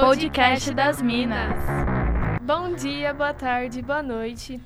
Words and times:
Podcast 0.00 0.74
das 0.74 1.00
Minas. 1.00 1.56
Bom 2.42 2.74
dia, 2.74 3.14
boa 3.14 3.32
tarde, 3.32 3.80
boa 3.80 4.02
noite. 4.02 4.60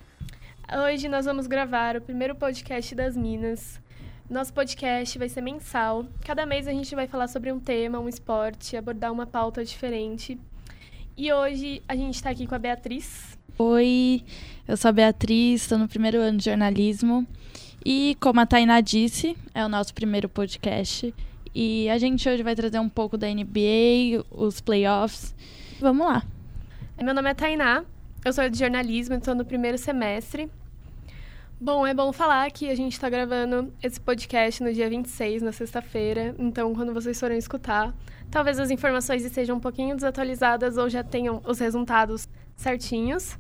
Hoje 0.84 1.08
nós 1.08 1.24
vamos 1.24 1.46
gravar 1.46 1.96
o 1.96 2.00
primeiro 2.00 2.34
podcast 2.34 2.94
das 2.94 3.16
Minas. 3.16 3.80
Nosso 4.28 4.52
podcast 4.52 5.16
vai 5.18 5.28
ser 5.28 5.40
mensal. 5.40 6.04
Cada 6.24 6.44
mês 6.44 6.66
a 6.66 6.72
gente 6.72 6.94
vai 6.94 7.06
falar 7.06 7.28
sobre 7.28 7.52
um 7.52 7.60
tema, 7.60 8.00
um 8.00 8.08
esporte, 8.08 8.76
abordar 8.76 9.12
uma 9.12 9.24
pauta 9.24 9.64
diferente. 9.64 10.38
E 11.16 11.32
hoje 11.32 11.80
a 11.86 11.94
gente 11.94 12.16
está 12.16 12.30
aqui 12.30 12.46
com 12.46 12.54
a 12.56 12.58
Beatriz. 12.58 13.38
Oi, 13.56 14.24
eu 14.66 14.76
sou 14.76 14.88
a 14.88 14.92
Beatriz, 14.92 15.62
estou 15.62 15.78
no 15.78 15.88
primeiro 15.88 16.18
ano 16.18 16.38
de 16.38 16.46
jornalismo. 16.46 17.26
E 17.84 18.16
como 18.20 18.40
a 18.40 18.46
Tainá 18.46 18.80
disse, 18.80 19.36
é 19.54 19.64
o 19.64 19.68
nosso 19.68 19.94
primeiro 19.94 20.28
podcast. 20.28 21.14
E 21.54 21.88
a 21.90 21.98
gente 21.98 22.28
hoje 22.28 22.42
vai 22.42 22.54
trazer 22.54 22.78
um 22.78 22.88
pouco 22.88 23.18
da 23.18 23.26
NBA, 23.26 24.24
os 24.30 24.60
playoffs. 24.60 25.34
Vamos 25.80 26.06
lá. 26.06 26.22
Meu 27.02 27.14
nome 27.14 27.30
é 27.30 27.34
Tainá, 27.34 27.84
eu 28.24 28.32
sou 28.32 28.48
de 28.48 28.58
jornalismo, 28.58 29.16
estou 29.16 29.34
no 29.34 29.44
primeiro 29.44 29.78
semestre. 29.78 30.50
Bom, 31.58 31.86
é 31.86 31.92
bom 31.92 32.12
falar 32.12 32.50
que 32.50 32.70
a 32.70 32.74
gente 32.74 32.92
está 32.92 33.10
gravando 33.10 33.72
esse 33.82 34.00
podcast 34.00 34.62
no 34.62 34.72
dia 34.72 34.88
26, 34.88 35.42
na 35.42 35.52
sexta-feira. 35.52 36.34
Então, 36.38 36.74
quando 36.74 36.94
vocês 36.94 37.18
forem 37.18 37.36
escutar, 37.36 37.94
talvez 38.30 38.58
as 38.58 38.70
informações 38.70 39.24
estejam 39.24 39.56
um 39.56 39.60
pouquinho 39.60 39.94
desatualizadas 39.94 40.76
ou 40.76 40.88
já 40.88 41.02
tenham 41.02 41.42
os 41.46 41.58
resultados 41.58 42.28
certinhos. 42.54 43.36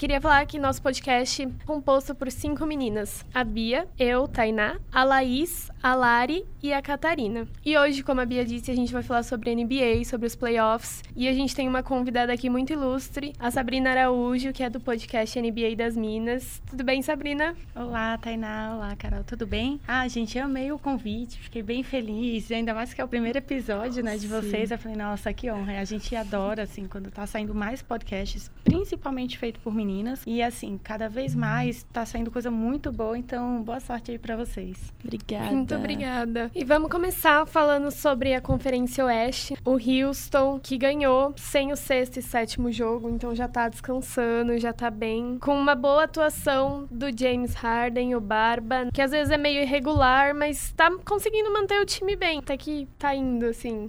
Queria 0.00 0.20
falar 0.20 0.46
que 0.46 0.58
nosso 0.58 0.80
podcast 0.80 1.42
é 1.42 1.48
composto 1.66 2.14
por 2.14 2.30
cinco 2.30 2.64
meninas: 2.64 3.24
a 3.34 3.44
Bia, 3.44 3.86
eu, 3.98 4.26
Tainá, 4.26 4.78
a 4.90 5.04
Laís, 5.04 5.70
a 5.82 5.94
Lari 5.94 6.44
e 6.62 6.72
a 6.72 6.82
Catarina. 6.82 7.48
E 7.64 7.76
hoje, 7.76 8.02
como 8.02 8.20
a 8.20 8.26
Bia 8.26 8.44
disse, 8.44 8.70
a 8.70 8.76
gente 8.76 8.92
vai 8.92 9.02
falar 9.02 9.22
sobre 9.22 9.54
NBA, 9.54 10.04
sobre 10.04 10.26
os 10.26 10.34
playoffs. 10.34 11.02
E 11.16 11.26
a 11.26 11.32
gente 11.32 11.54
tem 11.54 11.66
uma 11.66 11.82
convidada 11.82 12.32
aqui 12.32 12.50
muito 12.50 12.72
ilustre, 12.72 13.32
a 13.38 13.50
Sabrina 13.50 13.90
Araújo, 13.90 14.52
que 14.52 14.62
é 14.62 14.68
do 14.68 14.78
podcast 14.78 15.40
NBA 15.40 15.76
das 15.76 15.96
Minas. 15.96 16.60
Tudo 16.68 16.84
bem, 16.84 17.00
Sabrina? 17.00 17.56
Olá, 17.74 18.18
Tainá. 18.18 18.74
Olá, 18.76 18.94
Carol. 18.94 19.24
Tudo 19.24 19.46
bem? 19.46 19.80
Ah, 19.88 20.06
gente, 20.06 20.36
eu 20.36 20.44
amei 20.44 20.70
o 20.70 20.78
convite, 20.78 21.38
fiquei 21.38 21.62
bem 21.62 21.82
feliz. 21.82 22.50
Ainda 22.52 22.74
mais 22.74 22.92
que 22.92 23.00
é 23.00 23.04
o 23.04 23.08
primeiro 23.08 23.38
episódio, 23.38 24.04
né, 24.04 24.18
de 24.18 24.28
vocês. 24.28 24.70
Eu 24.70 24.78
falei, 24.78 24.96
nossa, 24.98 25.32
que 25.32 25.50
honra. 25.50 25.80
A 25.80 25.84
gente 25.84 26.14
adora, 26.14 26.64
assim, 26.64 26.86
quando 26.86 27.10
tá 27.10 27.26
saindo 27.26 27.54
mais 27.54 27.80
podcasts, 27.80 28.50
principalmente 28.64 29.38
feito 29.38 29.58
por 29.60 29.74
meninas. 29.74 30.22
E 30.26 30.42
assim, 30.42 30.78
cada 30.82 31.08
vez 31.08 31.34
mais 31.34 31.84
tá 31.84 32.04
saindo 32.04 32.30
coisa 32.30 32.50
muito 32.50 32.92
boa, 32.92 33.16
então 33.16 33.62
boa 33.62 33.80
sorte 33.80 34.10
aí 34.10 34.18
para 34.18 34.36
vocês. 34.36 34.92
Obrigada. 35.02 35.69
Muito 35.70 35.84
obrigada. 35.84 36.50
E 36.52 36.64
vamos 36.64 36.90
começar 36.90 37.46
falando 37.46 37.92
sobre 37.92 38.34
a 38.34 38.40
Conferência 38.40 39.04
Oeste. 39.04 39.54
O 39.64 39.74
Houston, 39.74 40.58
que 40.58 40.76
ganhou 40.76 41.32
sem 41.36 41.70
o 41.70 41.76
sexto 41.76 42.16
e 42.16 42.22
sétimo 42.22 42.72
jogo, 42.72 43.08
então 43.08 43.32
já 43.36 43.46
tá 43.46 43.68
descansando, 43.68 44.58
já 44.58 44.72
tá 44.72 44.90
bem. 44.90 45.38
Com 45.40 45.54
uma 45.54 45.76
boa 45.76 46.04
atuação 46.04 46.88
do 46.90 47.16
James 47.16 47.54
Harden, 47.54 48.16
o 48.16 48.20
Barba, 48.20 48.88
que 48.92 49.00
às 49.00 49.12
vezes 49.12 49.30
é 49.30 49.36
meio 49.36 49.62
irregular, 49.62 50.34
mas 50.34 50.72
tá 50.72 50.90
conseguindo 51.04 51.52
manter 51.52 51.80
o 51.80 51.86
time 51.86 52.16
bem. 52.16 52.40
Até 52.40 52.56
que 52.56 52.88
tá 52.98 53.14
indo, 53.14 53.46
assim. 53.46 53.88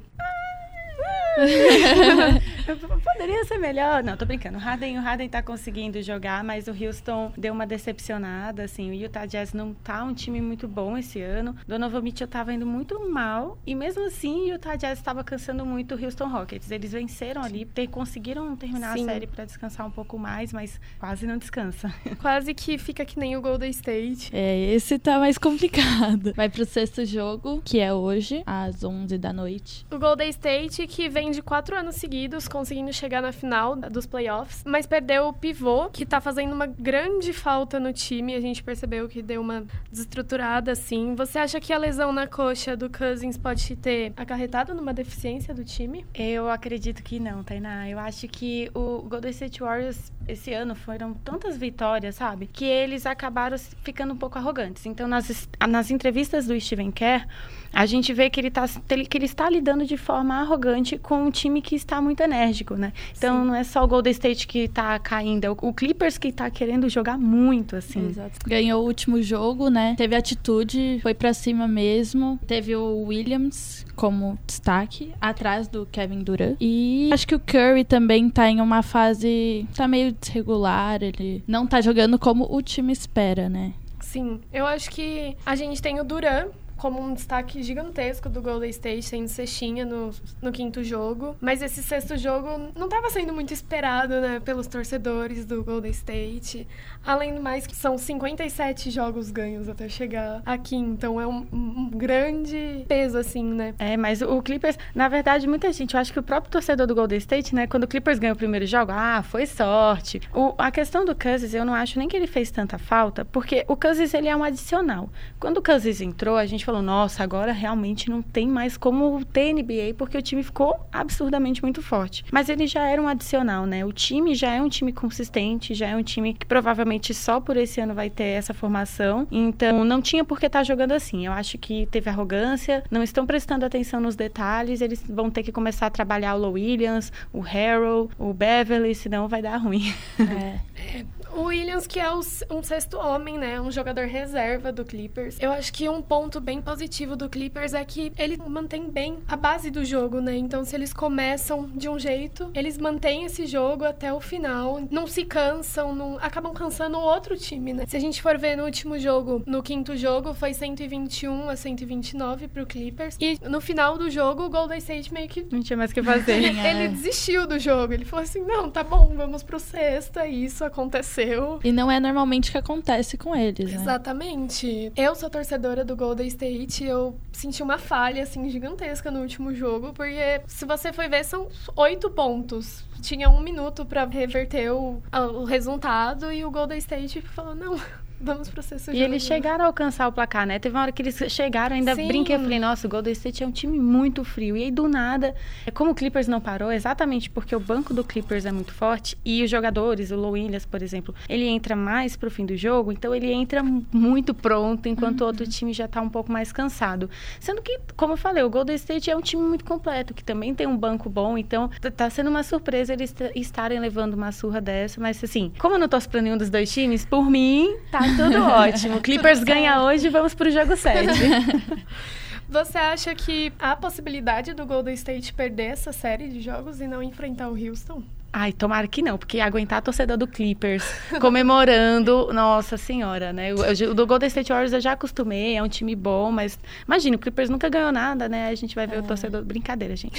Poderia 3.04 3.46
ser 3.46 3.58
melhor. 3.58 4.04
Não, 4.04 4.18
tô 4.18 4.26
brincando. 4.26 4.58
O 4.58 4.62
Harden, 4.62 4.98
o 4.98 5.02
Harden 5.02 5.30
tá 5.30 5.42
conseguindo 5.42 6.02
jogar, 6.02 6.44
mas 6.44 6.68
o 6.68 6.72
Houston 6.72 7.32
deu 7.38 7.54
uma 7.54 7.66
decepcionada, 7.66 8.64
assim. 8.64 8.90
O 8.92 8.94
Utah 8.94 9.26
Jazz 9.26 9.54
não 9.54 9.74
tá 9.74 10.04
um 10.04 10.14
time 10.14 10.42
muito 10.42 10.68
bom 10.68 10.98
esse 10.98 11.22
ano. 11.22 11.56
Donovan 11.68 12.02
Mitchell 12.02 12.28
tava 12.28 12.54
indo 12.54 12.66
muito 12.66 13.10
mal. 13.10 13.58
E 13.66 13.74
mesmo 13.76 14.06
assim, 14.06 14.52
o 14.52 14.54
Utah 14.54 14.76
Jazz 14.76 15.00
estava 15.00 15.24
cansando 15.24 15.66
muito 15.66 15.96
o 15.96 16.04
Houston 16.04 16.28
Rockets. 16.28 16.70
Eles 16.72 16.92
venceram 16.92 17.42
ali, 17.44 17.66
ter, 17.66 17.88
conseguiram 17.88 18.56
terminar 18.56 18.98
Sim. 18.98 19.04
a 19.04 19.14
série 19.14 19.28
para 19.28 19.46
descansar 19.46 19.86
um 19.86 19.92
pouco 19.92 20.18
mais, 20.18 20.52
mas 20.54 20.80
quase 21.00 21.26
não 21.26 21.38
descansa. 21.38 21.94
Quase 22.22 22.54
que 22.54 22.78
fica 22.78 23.04
que 23.04 23.18
nem 23.18 23.36
o 23.36 23.42
Golden 23.42 23.70
State. 23.70 24.30
É, 24.34 24.74
esse 24.74 25.00
tá 25.00 25.18
mais 25.18 25.38
complicado. 25.38 26.34
Vai 26.36 26.50
pro 26.50 26.66
sexto 26.66 27.06
jogo, 27.06 27.62
que 27.64 27.80
é 27.80 27.94
hoje, 27.94 28.44
às 28.46 28.84
11 28.84 29.18
da 29.18 29.34
noite. 29.34 29.86
O 29.92 29.98
Golden 29.98 30.30
State, 30.30 30.86
que 30.92 31.08
vem 31.08 31.32
de 31.32 31.42
quatro 31.42 31.76
anos 31.76 31.96
seguidos 31.96 32.50
conseguindo 32.50 32.92
chegar 32.92 33.22
na 33.22 33.32
final 33.32 33.78
dos 33.78 34.06
playoffs, 34.06 34.62
mas 34.66 34.86
perdeu 34.86 35.28
o 35.30 35.34
pivô, 35.34 35.90
que 35.90 36.06
tá 36.06 36.20
fazendo 36.20 36.54
uma 36.54 36.68
grande 36.68 37.32
falta 37.32 37.80
no 37.80 37.94
time. 37.94 38.36
A 38.36 38.42
gente 38.42 38.62
percebeu 38.62 39.08
que 39.08 39.22
deu 39.22 39.42
uma 39.42 39.64
desestruturada, 39.90 40.74
assim. 40.74 41.16
Você 41.16 41.40
acha 41.40 41.60
que 41.62 41.72
a 41.72 41.78
lesão 41.78 42.12
na 42.12 42.28
coxa 42.28 42.76
do 42.76 42.90
Cousins 42.90 43.38
pode 43.38 43.76
ter 43.78 44.12
acarretado 44.18 44.76
numa 44.76 44.94
deficiência 44.94 45.54
do 45.54 45.64
time? 45.64 46.06
Eu 46.14 46.50
acredito 46.50 47.02
que 47.02 47.20
não, 47.20 47.42
Tainá. 47.42 47.90
Eu 47.90 47.98
acho 47.98 48.28
que 48.28 48.70
o 48.74 49.02
Golden 49.04 49.32
State 49.32 49.62
Warriors 49.62 50.12
esse 50.28 50.54
ano 50.54 50.76
foram 50.76 51.14
tantas 51.14 51.58
vitórias, 51.58 52.16
sabe? 52.16 52.48
Que 52.48 52.66
eles 52.66 53.06
acabaram 53.06 53.58
ficando 53.58 54.14
um 54.14 54.18
pouco 54.18 54.38
arrogantes. 54.38 54.86
Então, 54.86 55.08
nas, 55.08 55.50
nas 55.68 55.90
entrevistas 55.90 56.48
do 56.48 56.60
Steven 56.60 56.92
Kerr, 56.92 57.26
a 57.74 57.86
gente 57.86 58.14
vê 58.14 58.30
que 58.30 58.40
ele, 58.40 58.52
tá, 58.52 58.66
que 58.68 59.18
ele 59.18 59.26
está 59.26 59.50
lidando 59.50 59.86
de 59.86 59.98
forma 59.98 60.36
arrogante 60.36 60.98
com 60.98 61.26
um 61.26 61.32
time 61.32 61.62
que 61.62 61.76
está 61.76 62.02
muito 62.02 62.22
enérgico, 62.22 62.76
né? 62.76 62.94
Então 63.18 63.42
Sim. 63.42 63.48
não 63.48 63.56
é 63.56 63.64
só 63.64 63.84
o 63.84 63.88
Golden 63.88 64.12
State 64.12 64.48
que 64.48 64.60
está 64.60 64.98
caindo, 65.00 65.46
é 65.46 65.50
o, 65.50 65.58
o 65.62 65.74
Clippers 65.74 66.18
que 66.18 66.30
está 66.30 66.50
querendo 66.50 66.90
jogar 66.90 67.18
muito, 67.18 67.76
assim. 67.76 68.08
Exato. 68.08 68.40
Ganhou 68.46 68.84
o 68.84 68.86
último 68.86 69.22
jogo, 69.22 69.70
né? 69.70 69.96
Teve 69.98 70.16
atitude, 70.16 71.00
foi 71.02 71.14
para 71.14 71.34
cima 71.34 71.68
mesmo. 71.68 72.40
Teve 72.46 72.76
o 72.76 73.04
Williams 73.04 73.86
como 73.96 74.38
destaque, 74.48 75.14
atrás 75.22 75.68
do 75.68 75.86
Kevin 75.86 76.24
Durant. 76.24 76.58
E 76.60 77.10
acho 77.14 77.28
que 77.28 77.36
o 77.36 77.40
Curry 77.40 77.84
também 77.84 78.30
tá 78.30 78.50
em 78.50 78.60
uma 78.60 78.82
fase. 78.82 79.68
tá 79.76 79.88
meio 79.88 80.12
desregular, 80.12 81.02
ele 81.04 81.44
não 81.48 81.68
tá 81.68 81.82
jogando 81.82 82.18
como 82.18 82.48
o 82.50 82.62
time 82.62 82.92
espera, 82.92 83.48
né? 83.48 83.74
Sim, 84.00 84.42
eu 84.52 84.66
acho 84.66 84.90
que 84.90 85.38
a 85.46 85.56
gente 85.56 85.82
tem 85.82 86.00
o 86.00 86.04
Duran, 86.04 86.48
como 86.82 87.00
um 87.00 87.14
destaque 87.14 87.62
gigantesco 87.62 88.28
do 88.28 88.42
Golden 88.42 88.72
State, 88.72 89.04
sendo 89.04 89.28
cestinha 89.28 89.86
no, 89.86 90.10
no 90.42 90.52
quinto 90.52 90.84
jogo. 90.84 91.36
Mas 91.40 91.62
esse 91.62 91.84
sexto 91.84 92.18
jogo 92.18 92.72
não 92.76 92.86
estava 92.86 93.08
sendo 93.12 93.32
muito 93.32 93.54
esperado, 93.54 94.20
né, 94.20 94.40
pelos 94.40 94.66
torcedores 94.66 95.46
do 95.46 95.64
Golden 95.64 95.92
State. 95.92 96.68
Além 97.06 97.36
do 97.36 97.42
mais, 97.42 97.68
são 97.74 98.00
57 98.00 98.90
jogos 98.90 99.30
ganhos 99.30 99.70
até 99.70 99.88
chegar 99.88 100.42
aqui, 100.44 100.76
então 100.76 101.22
é 101.22 101.28
um, 101.28 101.46
um 101.54 101.92
grande 101.92 102.84
peso, 102.88 103.20
assim, 103.20 103.44
né? 103.44 103.76
É, 103.78 103.96
mas 103.96 104.24
o 104.24 104.42
Clippers, 104.42 104.78
na 104.96 105.08
verdade, 105.08 105.48
muita 105.48 105.72
gente, 105.72 105.94
eu 105.94 106.00
acho 106.00 106.12
que 106.12 106.20
o 106.20 106.24
próprio 106.24 106.52
torcedor 106.52 106.88
do 106.88 106.96
Golden 106.96 107.20
State, 107.20 107.54
né, 107.54 107.68
quando 107.68 107.84
o 107.84 107.88
Clippers 107.88 108.18
ganhou 108.18 108.34
o 108.34 108.38
primeiro 108.38 108.66
jogo, 108.66 108.92
ah, 108.92 109.22
foi 109.22 109.46
sorte. 109.46 110.20
O, 110.34 110.56
a 110.58 110.72
questão 110.72 111.06
do 111.06 111.16
Cousins, 111.16 111.54
eu 111.54 111.64
não 111.64 111.76
acho 111.76 112.00
nem 112.00 112.08
que 112.08 112.18
ele 112.18 112.26
fez 112.26 112.50
tanta 112.50 112.80
falta, 112.80 113.24
porque 113.24 113.64
o 113.68 113.76
Cousins, 113.76 114.16
ele 114.16 114.28
é 114.28 114.36
um 114.36 114.44
adicional. 114.44 115.12
Quando 115.40 115.58
o 115.58 115.64
Cousins 115.64 116.02
entrou, 116.02 116.38
a 116.38 116.46
gente 116.48 116.66
falou, 116.72 116.82
nossa, 116.82 117.22
agora 117.22 117.52
realmente 117.52 118.10
não 118.10 118.22
tem 118.22 118.48
mais 118.48 118.78
como 118.78 119.26
ter 119.26 119.52
NBA, 119.52 119.94
porque 119.98 120.18
o 120.18 120.22
time 120.22 120.42
ficou 120.42 120.80
absurdamente 120.90 121.62
muito 121.62 121.82
forte. 121.82 122.24
Mas 122.32 122.48
ele 122.48 122.66
já 122.66 122.88
era 122.88 123.02
um 123.02 123.10
adicional, 123.10 123.66
né? 123.66 123.84
O 123.86 123.92
time 123.92 124.34
já 124.34 124.54
é 124.54 124.62
um 124.62 124.70
time 124.70 124.94
consistente, 124.94 125.74
já 125.74 125.88
é 125.88 125.96
um 125.98 126.04
time 126.04 126.34
que 126.34 126.46
provavelmente 126.46 127.14
só 127.14 127.42
por 127.42 127.58
esse 127.58 127.82
ano 127.82 127.94
vai 127.94 128.10
ter 128.10 128.24
essa 128.24 128.54
formação. 128.54 129.28
Então, 129.30 129.84
não 129.84 130.02
tinha 130.02 130.24
por 130.24 130.40
que 130.40 130.46
estar 130.46 130.60
tá 130.60 130.64
jogando 130.64 130.94
assim. 130.94 131.26
Eu 131.26 131.34
acho 131.34 131.58
que 131.58 131.86
teve 131.88 132.10
arrogância, 132.10 132.84
não 132.90 133.04
estão 133.04 133.26
prestando 133.26 133.66
atenção 133.66 134.00
nos 134.00 134.16
detalhes, 134.16 134.80
eles 134.80 135.04
vão 135.06 135.30
ter 135.30 135.44
que 135.44 135.52
começar 135.52 135.88
a 135.88 135.90
trabalhar 135.90 136.36
o 136.36 136.38
Low 136.38 136.54
Williams, 136.54 137.12
o 137.34 137.42
Harold, 137.42 138.14
o 138.18 138.34
Beverly, 138.34 138.96
senão 138.96 139.28
vai 139.28 139.42
dar 139.42 139.58
ruim. 139.58 139.94
É. 140.20 141.04
O 141.34 141.44
Williams, 141.44 141.88
que 141.88 142.00
é 142.00 142.12
um 142.14 142.64
sexto 142.64 142.98
homem, 142.98 143.38
né? 143.38 143.60
Um 143.62 143.72
jogador 143.72 144.06
reserva 144.06 144.72
do 144.72 144.84
Clippers. 144.84 145.38
Eu 145.40 145.52
acho 145.52 145.72
que 145.72 145.88
um 145.88 146.02
ponto 146.02 146.42
bem 146.42 146.62
positivo 146.62 147.16
do 147.16 147.30
Clippers 147.30 147.74
é 147.74 147.84
que 147.86 148.12
ele 148.18 148.38
mantém 148.48 148.90
bem 148.90 149.20
a 149.28 149.36
base 149.36 149.72
do 149.72 149.86
jogo, 149.86 150.20
né? 150.20 150.36
Então, 150.36 150.66
se 150.66 150.76
eles 150.76 150.94
começam 150.94 151.70
de 151.74 151.88
um 151.88 151.98
jeito, 151.98 152.52
eles 152.54 152.78
mantêm 152.78 153.26
esse 153.26 153.46
jogo 153.46 153.86
até 153.86 154.14
o 154.14 154.20
final. 154.20 154.82
Não 154.90 155.08
se 155.08 155.24
cansam, 155.24 155.96
não 155.96 156.18
acabam 156.18 156.54
cansando 156.54 156.98
o 156.98 157.02
outro 157.02 157.38
time, 157.38 157.74
né? 157.74 157.86
Se 157.88 157.96
a 157.96 158.00
gente 158.00 158.22
for 158.22 158.38
ver 158.38 158.58
no 158.58 158.66
último 158.66 159.00
jogo, 159.00 159.42
no 159.46 159.64
quinto 159.64 159.96
jogo, 159.96 160.34
foi 160.34 160.54
121 160.54 161.50
a 161.50 161.56
129 161.56 162.48
pro 162.50 162.66
Clippers. 162.66 163.18
E 163.20 163.40
no 163.48 163.62
final 163.62 163.98
do 163.98 164.10
jogo, 164.10 164.44
o 164.44 164.50
Golden 164.50 164.78
State 164.80 165.14
meio 165.14 165.30
que. 165.30 165.48
Não 165.52 165.62
tinha 165.62 165.78
mais 165.78 165.92
o 165.92 165.94
que 165.94 166.04
fazer. 166.04 166.44
ele 166.44 166.90
desistiu 166.90 167.48
do 167.48 167.58
jogo. 167.58 167.94
Ele 167.94 168.06
falou 168.06 168.24
assim: 168.24 168.42
não, 168.42 168.70
tá 168.70 168.84
bom, 168.84 169.14
vamos 169.16 169.44
pro 169.44 169.60
sexta. 169.60 170.28
E 170.28 170.46
isso 170.46 170.66
aconteceu 170.66 171.21
aconteceu. 171.22 171.60
E 171.64 171.72
não 171.72 171.92
é 171.92 172.00
normalmente 172.00 172.50
o 172.50 172.52
que 172.52 172.58
acontece 172.58 173.18
com 173.18 173.36
eles, 173.36 173.72
né? 173.72 173.82
Exatamente. 173.82 174.92
Eu 174.96 175.16
sou 175.16 175.30
torcedora 175.30 175.84
do 175.84 175.96
Golden 175.96 176.28
State, 176.28 176.84
eu 176.84 177.16
senti 177.42 177.64
uma 177.64 177.78
falha, 177.78 178.24
assim, 178.24 178.48
gigantesca 178.50 179.10
no 179.10 179.22
último 179.22 179.54
jogo, 179.54 179.94
porque 179.94 180.42
se 180.48 180.66
você 180.66 180.94
for 180.94 181.10
ver, 181.10 181.24
são 181.26 181.48
oito 181.76 182.10
pontos 182.10 182.84
tinha 183.02 183.30
um 183.30 183.42
minuto 183.42 183.84
para 183.84 184.06
reverter 184.06 184.72
o, 184.72 185.02
o, 185.12 185.44
resultado 185.44 186.32
e 186.32 186.46
o 186.46 186.52
Golden 186.52 186.78
State 186.78 187.20
falou: 187.22 187.56
não, 187.56 187.76
Vamos 188.24 188.50
pro 188.50 188.62
sexto 188.62 188.92
E 188.92 188.94
jogo. 188.94 189.04
eles 189.04 189.24
chegaram 189.24 189.66
a 189.66 189.68
alcançar 189.68 190.08
o 190.08 190.12
placar, 190.12 190.46
né? 190.46 190.60
Teve 190.60 190.76
uma 190.76 190.84
hora 190.84 190.92
que 190.92 191.02
eles 191.02 191.16
chegaram, 191.30 191.76
ainda 191.76 191.96
Sim. 191.96 192.08
brinquei, 192.08 192.38
falei, 192.38 192.60
nossa, 192.60 192.86
o 192.86 192.90
Golden 192.90 193.12
State 193.14 193.44
é 193.44 193.48
um 193.48 193.52
time 193.52 193.80
muito 193.80 194.24
frio. 194.24 194.56
E 194.56 194.64
aí, 194.64 194.72
do 194.72 194.88
nada, 194.88 195.34
é 195.66 195.72
como 195.72 195.92
o 195.92 195.96
Clippers 195.96 196.28
não 196.28 196.40
parou, 196.40 196.72
exatamente 196.72 197.30
porque 197.30 197.56
o 197.56 197.60
banco 197.60 197.94
do 197.94 198.04
Clippers 198.04 198.46
é 198.46 198.52
muito 198.52 198.74
forte 198.74 199.18
e 199.26 199.44
os 199.44 199.50
jogadores, 199.50 200.12
o 200.12 200.16
Low 200.16 200.34
Williams, 200.34 200.66
por 200.66 200.84
exemplo, 200.84 201.16
ele 201.28 201.46
entra 201.48 201.76
mais 201.76 202.16
pro 202.16 202.30
fim 202.30 202.46
do 202.46 202.56
jogo, 202.56 202.92
então 202.92 203.14
ele 203.16 203.32
entra 203.32 203.64
muito 203.92 204.34
pronto, 204.34 204.88
enquanto 204.88 205.22
o 205.22 205.26
outro 205.26 205.48
time 205.48 205.74
já 205.74 205.88
tá 205.88 206.00
um 206.00 206.10
pouco 206.10 206.32
mais 206.32 206.52
cansado. 206.52 207.10
Sendo 207.40 207.62
que, 207.62 207.80
como 207.96 208.14
eu 208.14 208.18
falei, 208.18 208.44
o 208.44 208.50
Golden 208.50 208.76
State 208.76 209.10
é 209.10 209.16
um 209.16 209.22
time 209.22 209.42
muito 209.42 209.66
completo, 209.66 210.14
que 210.14 210.24
também 210.24 210.54
tem 210.54 210.68
um 210.68 210.78
banco 210.78 211.10
bom, 211.10 211.38
então 211.38 211.70
tá 211.96 212.10
sendo 212.10 212.30
uma 212.30 212.44
surpresa 212.44 212.94
eles 212.94 213.14
estarem 213.36 213.80
levando 213.80 214.14
uma 214.14 214.32
surra 214.32 214.62
dessa, 214.62 215.00
mas 215.00 215.24
assim, 215.24 215.52
como 215.60 215.76
eu 215.76 215.80
não 215.80 215.88
torço 215.88 216.10
pra 216.10 216.22
nenhum 216.22 216.38
dos 216.38 216.50
dois 216.50 216.72
times, 216.72 217.06
por 217.06 217.30
mim, 217.30 217.76
tá 217.92 218.00
tudo 218.16 218.42
ótimo. 218.44 219.02
Clippers 219.02 219.44
ganha 219.44 219.84
hoje, 219.84 220.10
vamos 220.10 220.34
pro 220.34 220.50
jogo 220.50 220.76
7. 220.76 221.08
Você 222.50 222.78
acha 222.78 223.16
que 223.16 223.54
há 223.58 223.78
possibilidade 223.78 224.54
do 224.54 224.66
Golden 224.66 224.94
State 224.94 225.34
perder 225.34 225.72
essa 225.72 225.94
série 225.94 226.28
de 226.28 226.42
jogos 226.42 226.82
e 226.82 226.88
não 226.88 227.02
enfrentar 227.02 227.48
o 227.48 227.54
Houston? 227.54 228.04
Ai, 228.34 228.54
tomara 228.54 228.88
que 228.88 229.02
não, 229.02 229.18
porque 229.18 229.42
aguentar 229.42 229.80
a 229.80 229.82
torcedor 229.82 230.16
do 230.16 230.26
Clippers 230.26 230.84
comemorando, 231.20 232.32
nossa 232.32 232.78
senhora, 232.78 233.34
né? 233.34 233.54
O, 233.54 233.94
do 233.94 234.08
Golden 234.08 234.28
State 234.28 234.50
Warriors 234.54 234.72
eu 234.72 234.80
já 234.80 234.94
acostumei, 234.94 235.58
é 235.58 235.62
um 235.62 235.68
time 235.68 235.94
bom, 235.98 236.32
mas 236.32 236.58
imagina, 236.88 237.18
o 237.18 237.20
Clippers 237.20 237.50
nunca 237.50 237.68
ganhou 237.68 237.92
nada, 237.92 238.30
né? 238.30 238.48
A 238.48 238.56
gente 238.56 238.74
vai 238.74 238.88
ver 238.88 239.00
o 239.00 239.04
torcedor. 239.04 239.44
Brincadeira, 239.44 239.98
gente. 239.98 240.18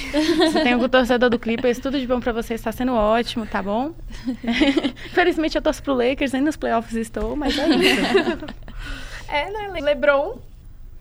Se 0.51 0.61
tem 0.61 0.73
algum 0.73 0.87
torcedor 0.87 1.27
do 1.29 1.39
Clippers, 1.39 1.79
tudo 1.79 1.99
de 1.99 2.05
bom 2.05 2.19
pra 2.19 2.31
você, 2.31 2.53
está 2.53 2.71
sendo 2.71 2.93
ótimo, 2.93 3.47
tá 3.47 3.63
bom? 3.63 3.93
Infelizmente 5.07 5.55
eu 5.55 5.61
torço 5.61 5.81
pro 5.81 5.93
Lakers, 5.95 6.33
nem 6.33 6.41
nos 6.43 6.55
playoffs 6.55 6.95
estou, 6.95 7.35
mas 7.35 7.57
é 7.57 7.67
isso. 7.69 8.45
É, 9.27 9.49
né? 9.49 9.71
Le- 9.73 9.81
LeBron 9.81 10.37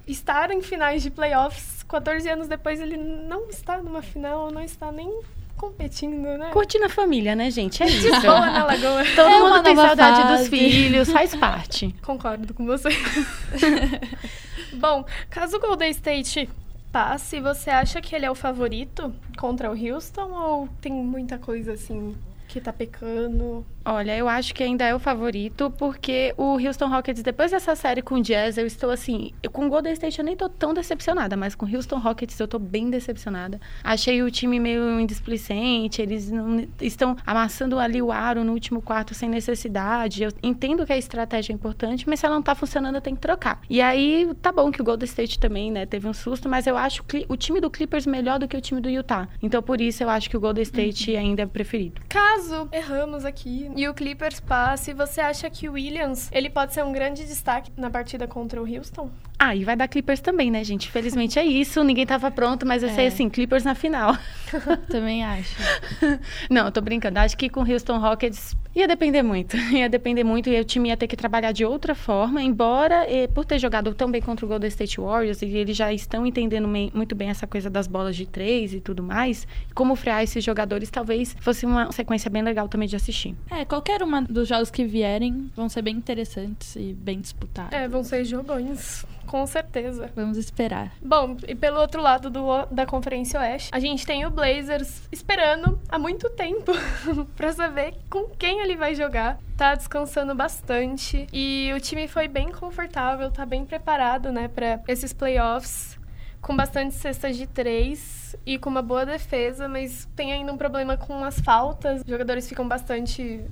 estar 0.08 0.50
em 0.50 0.62
finais 0.62 1.02
de 1.02 1.10
playoffs 1.10 1.82
14 1.82 2.26
anos 2.30 2.48
depois 2.48 2.80
ele 2.80 2.96
não 2.96 3.48
está 3.50 3.76
numa 3.76 4.00
final, 4.00 4.50
não 4.50 4.62
está 4.62 4.90
nem 4.90 5.20
competindo, 5.62 6.36
né? 6.36 6.50
Curtindo 6.52 6.86
a 6.86 6.88
família, 6.88 7.36
né, 7.36 7.50
gente? 7.50 7.82
É 7.82 7.86
isso. 7.88 8.08
Boa 8.20 8.50
na 8.50 8.64
lagoa. 8.64 9.04
Todo 9.14 9.28
É 9.28 9.38
mundo 9.38 9.62
tem 9.62 9.76
saudade 9.76 10.22
fase. 10.22 10.38
dos 10.38 10.48
filhos, 10.48 11.10
faz 11.12 11.34
parte. 11.36 11.94
Concordo 12.02 12.52
com 12.52 12.66
você. 12.66 12.88
Bom, 14.74 15.04
caso 15.30 15.56
o 15.56 15.60
Golden 15.60 15.90
State 15.90 16.48
passe, 16.90 17.40
você 17.40 17.70
acha 17.70 18.00
que 18.00 18.14
ele 18.14 18.26
é 18.26 18.30
o 18.30 18.34
favorito 18.34 19.14
contra 19.38 19.70
o 19.70 19.74
Houston 19.74 20.30
ou 20.32 20.68
tem 20.80 20.92
muita 20.92 21.38
coisa 21.38 21.72
assim 21.72 22.14
que 22.48 22.60
tá 22.60 22.72
pecando? 22.72 23.64
Olha, 23.84 24.16
eu 24.16 24.28
acho 24.28 24.54
que 24.54 24.62
ainda 24.62 24.84
é 24.84 24.94
o 24.94 24.98
favorito, 24.98 25.70
porque 25.76 26.32
o 26.36 26.54
Houston 26.58 26.88
Rockets, 26.88 27.22
depois 27.22 27.50
dessa 27.50 27.74
série 27.74 28.00
com 28.02 28.16
o 28.16 28.22
Jazz, 28.22 28.56
eu 28.58 28.66
estou 28.66 28.90
assim. 28.90 29.32
eu- 29.42 29.50
com 29.50 29.66
o 29.66 29.68
Golden 29.68 29.92
State 29.92 30.18
eu 30.18 30.24
nem 30.24 30.36
tô 30.36 30.48
tão 30.48 30.72
decepcionada, 30.72 31.36
mas 31.36 31.54
com 31.54 31.66
o 31.66 31.74
Houston 31.76 31.98
Rockets 31.98 32.38
eu 32.38 32.46
tô 32.48 32.58
bem 32.58 32.88
decepcionada. 32.90 33.60
Achei 33.82 34.22
o 34.22 34.30
time 34.30 34.58
meio 34.60 34.98
indisplicente, 35.00 36.00
eles 36.00 36.30
não 36.30 36.66
estão 36.80 37.16
amassando 37.26 37.78
ali 37.78 38.00
o 38.02 38.10
aro 38.12 38.44
no 38.44 38.52
último 38.52 38.80
quarto 38.82 39.14
sem 39.14 39.28
necessidade. 39.28 40.22
Eu 40.22 40.30
entendo 40.42 40.84
que 40.86 40.92
a 40.92 40.96
estratégia 40.98 41.52
é 41.52 41.54
importante, 41.54 42.08
mas 42.08 42.20
se 42.20 42.26
ela 42.26 42.34
não 42.34 42.42
tá 42.42 42.54
funcionando, 42.54 43.00
tem 43.00 43.14
que 43.14 43.20
trocar. 43.20 43.60
E 43.68 43.80
aí, 43.80 44.30
tá 44.40 44.52
bom 44.52 44.70
que 44.70 44.80
o 44.80 44.84
Golden 44.84 45.04
State 45.06 45.38
também, 45.38 45.70
né, 45.70 45.86
teve 45.86 46.06
um 46.08 46.12
susto, 46.14 46.48
mas 46.48 46.66
eu 46.66 46.76
acho 46.76 47.04
o 47.28 47.36
time 47.36 47.60
do 47.60 47.70
Clippers 47.70 48.06
melhor 48.06 48.38
do 48.38 48.46
que 48.48 48.56
o 48.56 48.60
time 48.60 48.80
do 48.80 48.88
Utah. 48.88 49.28
Então, 49.42 49.62
por 49.62 49.80
isso, 49.80 50.02
eu 50.02 50.08
acho 50.10 50.28
que 50.30 50.36
o 50.36 50.40
Golden 50.40 50.62
State 50.62 51.16
ainda 51.16 51.42
é 51.42 51.46
preferido. 51.46 52.00
Caso 52.08 52.68
erramos 52.72 53.24
aqui 53.24 53.70
e 53.76 53.88
o 53.88 53.94
Clippers 53.94 54.40
passe, 54.40 54.92
você 54.92 55.20
acha 55.20 55.48
que 55.50 55.68
o 55.68 55.72
Williams 55.72 56.28
ele 56.32 56.50
pode 56.50 56.74
ser 56.74 56.84
um 56.84 56.92
grande 56.92 57.24
destaque 57.24 57.72
na 57.76 57.90
partida 57.90 58.26
contra 58.26 58.62
o 58.62 58.66
Houston? 58.66 59.10
Ah, 59.44 59.56
e 59.56 59.64
vai 59.64 59.74
dar 59.74 59.88
Clippers 59.88 60.20
também, 60.20 60.52
né, 60.52 60.62
gente? 60.62 60.88
Felizmente 60.88 61.36
é 61.36 61.44
isso. 61.44 61.82
Ninguém 61.82 62.06
tava 62.06 62.30
pronto, 62.30 62.64
mas 62.64 62.80
eu 62.84 62.88
sei 62.90 63.06
É. 63.06 63.08
assim, 63.08 63.28
Clippers 63.28 63.64
na 63.64 63.74
final. 63.74 64.16
Também 64.88 65.24
acho. 65.24 65.56
Não, 66.48 66.66
eu 66.66 66.70
tô 66.70 66.80
brincando. 66.80 67.18
Acho 67.18 67.36
que 67.36 67.48
com 67.48 67.60
o 67.62 67.68
Houston 67.72 67.98
Rockets 67.98 68.56
ia 68.74 68.86
depender 68.86 69.22
muito. 69.22 69.56
Ia 69.72 69.88
depender 69.88 70.22
muito 70.22 70.48
e 70.48 70.60
o 70.60 70.64
time 70.64 70.90
ia 70.90 70.96
ter 70.96 71.06
que 71.08 71.16
trabalhar 71.16 71.50
de 71.52 71.64
outra 71.64 71.94
forma, 71.94 72.40
embora 72.42 73.04
eh, 73.10 73.26
por 73.26 73.44
ter 73.44 73.58
jogado 73.58 73.92
tão 73.94 74.10
bem 74.10 74.20
contra 74.22 74.46
o 74.46 74.48
Golden 74.48 74.68
State 74.68 75.00
Warriors 75.00 75.42
e 75.42 75.46
eles 75.46 75.76
já 75.76 75.92
estão 75.92 76.24
entendendo 76.24 76.68
mei- 76.68 76.90
muito 76.94 77.14
bem 77.14 77.28
essa 77.28 77.46
coisa 77.46 77.68
das 77.68 77.86
bolas 77.86 78.14
de 78.16 78.26
três 78.26 78.72
e 78.72 78.80
tudo 78.80 79.02
mais, 79.02 79.46
como 79.74 79.94
frear 79.96 80.22
esses 80.22 80.42
jogadores 80.44 80.88
talvez 80.90 81.34
fosse 81.40 81.66
uma 81.66 81.90
sequência 81.92 82.30
bem 82.30 82.42
legal 82.42 82.68
também 82.68 82.86
de 82.88 82.94
assistir. 82.96 83.34
É, 83.50 83.64
qualquer 83.64 84.02
uma 84.02 84.22
dos 84.22 84.46
jogos 84.48 84.70
que 84.70 84.84
vierem 84.84 85.50
vão 85.56 85.68
ser 85.68 85.82
bem 85.82 85.96
interessantes 85.96 86.76
e 86.76 86.94
bem 86.94 87.20
disputados. 87.20 87.72
É, 87.72 87.86
vão 87.88 88.02
ser 88.04 88.24
jogões, 88.24 89.04
com 89.26 89.46
certeza. 89.46 90.10
Vamos 90.14 90.36
esperar. 90.36 90.92
Bom, 91.02 91.36
e 91.46 91.54
pelo 91.54 91.80
outro 91.80 92.00
lado 92.00 92.30
do, 92.30 92.66
da 92.66 92.86
Conferência 92.86 93.40
Oeste, 93.40 93.70
a 93.72 93.78
gente 93.78 94.06
tem 94.06 94.24
o 94.26 94.30
Blazers 94.30 95.08
esperando 95.10 95.80
há 95.88 95.98
muito 95.98 96.30
tempo 96.30 96.72
pra 97.36 97.52
saber 97.52 97.94
com 98.10 98.28
quem 98.28 98.60
ele 98.60 98.76
vai 98.76 98.94
jogar. 98.94 99.38
Tá 99.56 99.74
descansando 99.74 100.34
bastante 100.34 101.26
e 101.32 101.72
o 101.76 101.80
time 101.80 102.08
foi 102.08 102.26
bem 102.26 102.50
confortável, 102.50 103.30
tá 103.30 103.46
bem 103.46 103.64
preparado, 103.64 104.32
né, 104.32 104.48
para 104.48 104.80
esses 104.88 105.12
playoffs. 105.12 105.98
Com 106.40 106.56
bastante 106.56 106.94
cestas 106.94 107.36
de 107.36 107.46
três 107.46 108.34
e 108.44 108.58
com 108.58 108.68
uma 108.68 108.82
boa 108.82 109.06
defesa, 109.06 109.68
mas 109.68 110.08
tem 110.16 110.32
ainda 110.32 110.52
um 110.52 110.56
problema 110.56 110.96
com 110.96 111.24
as 111.24 111.38
faltas. 111.38 112.00
Os 112.00 112.06
jogadores 112.06 112.48
ficam 112.48 112.66
bastante 112.66 113.44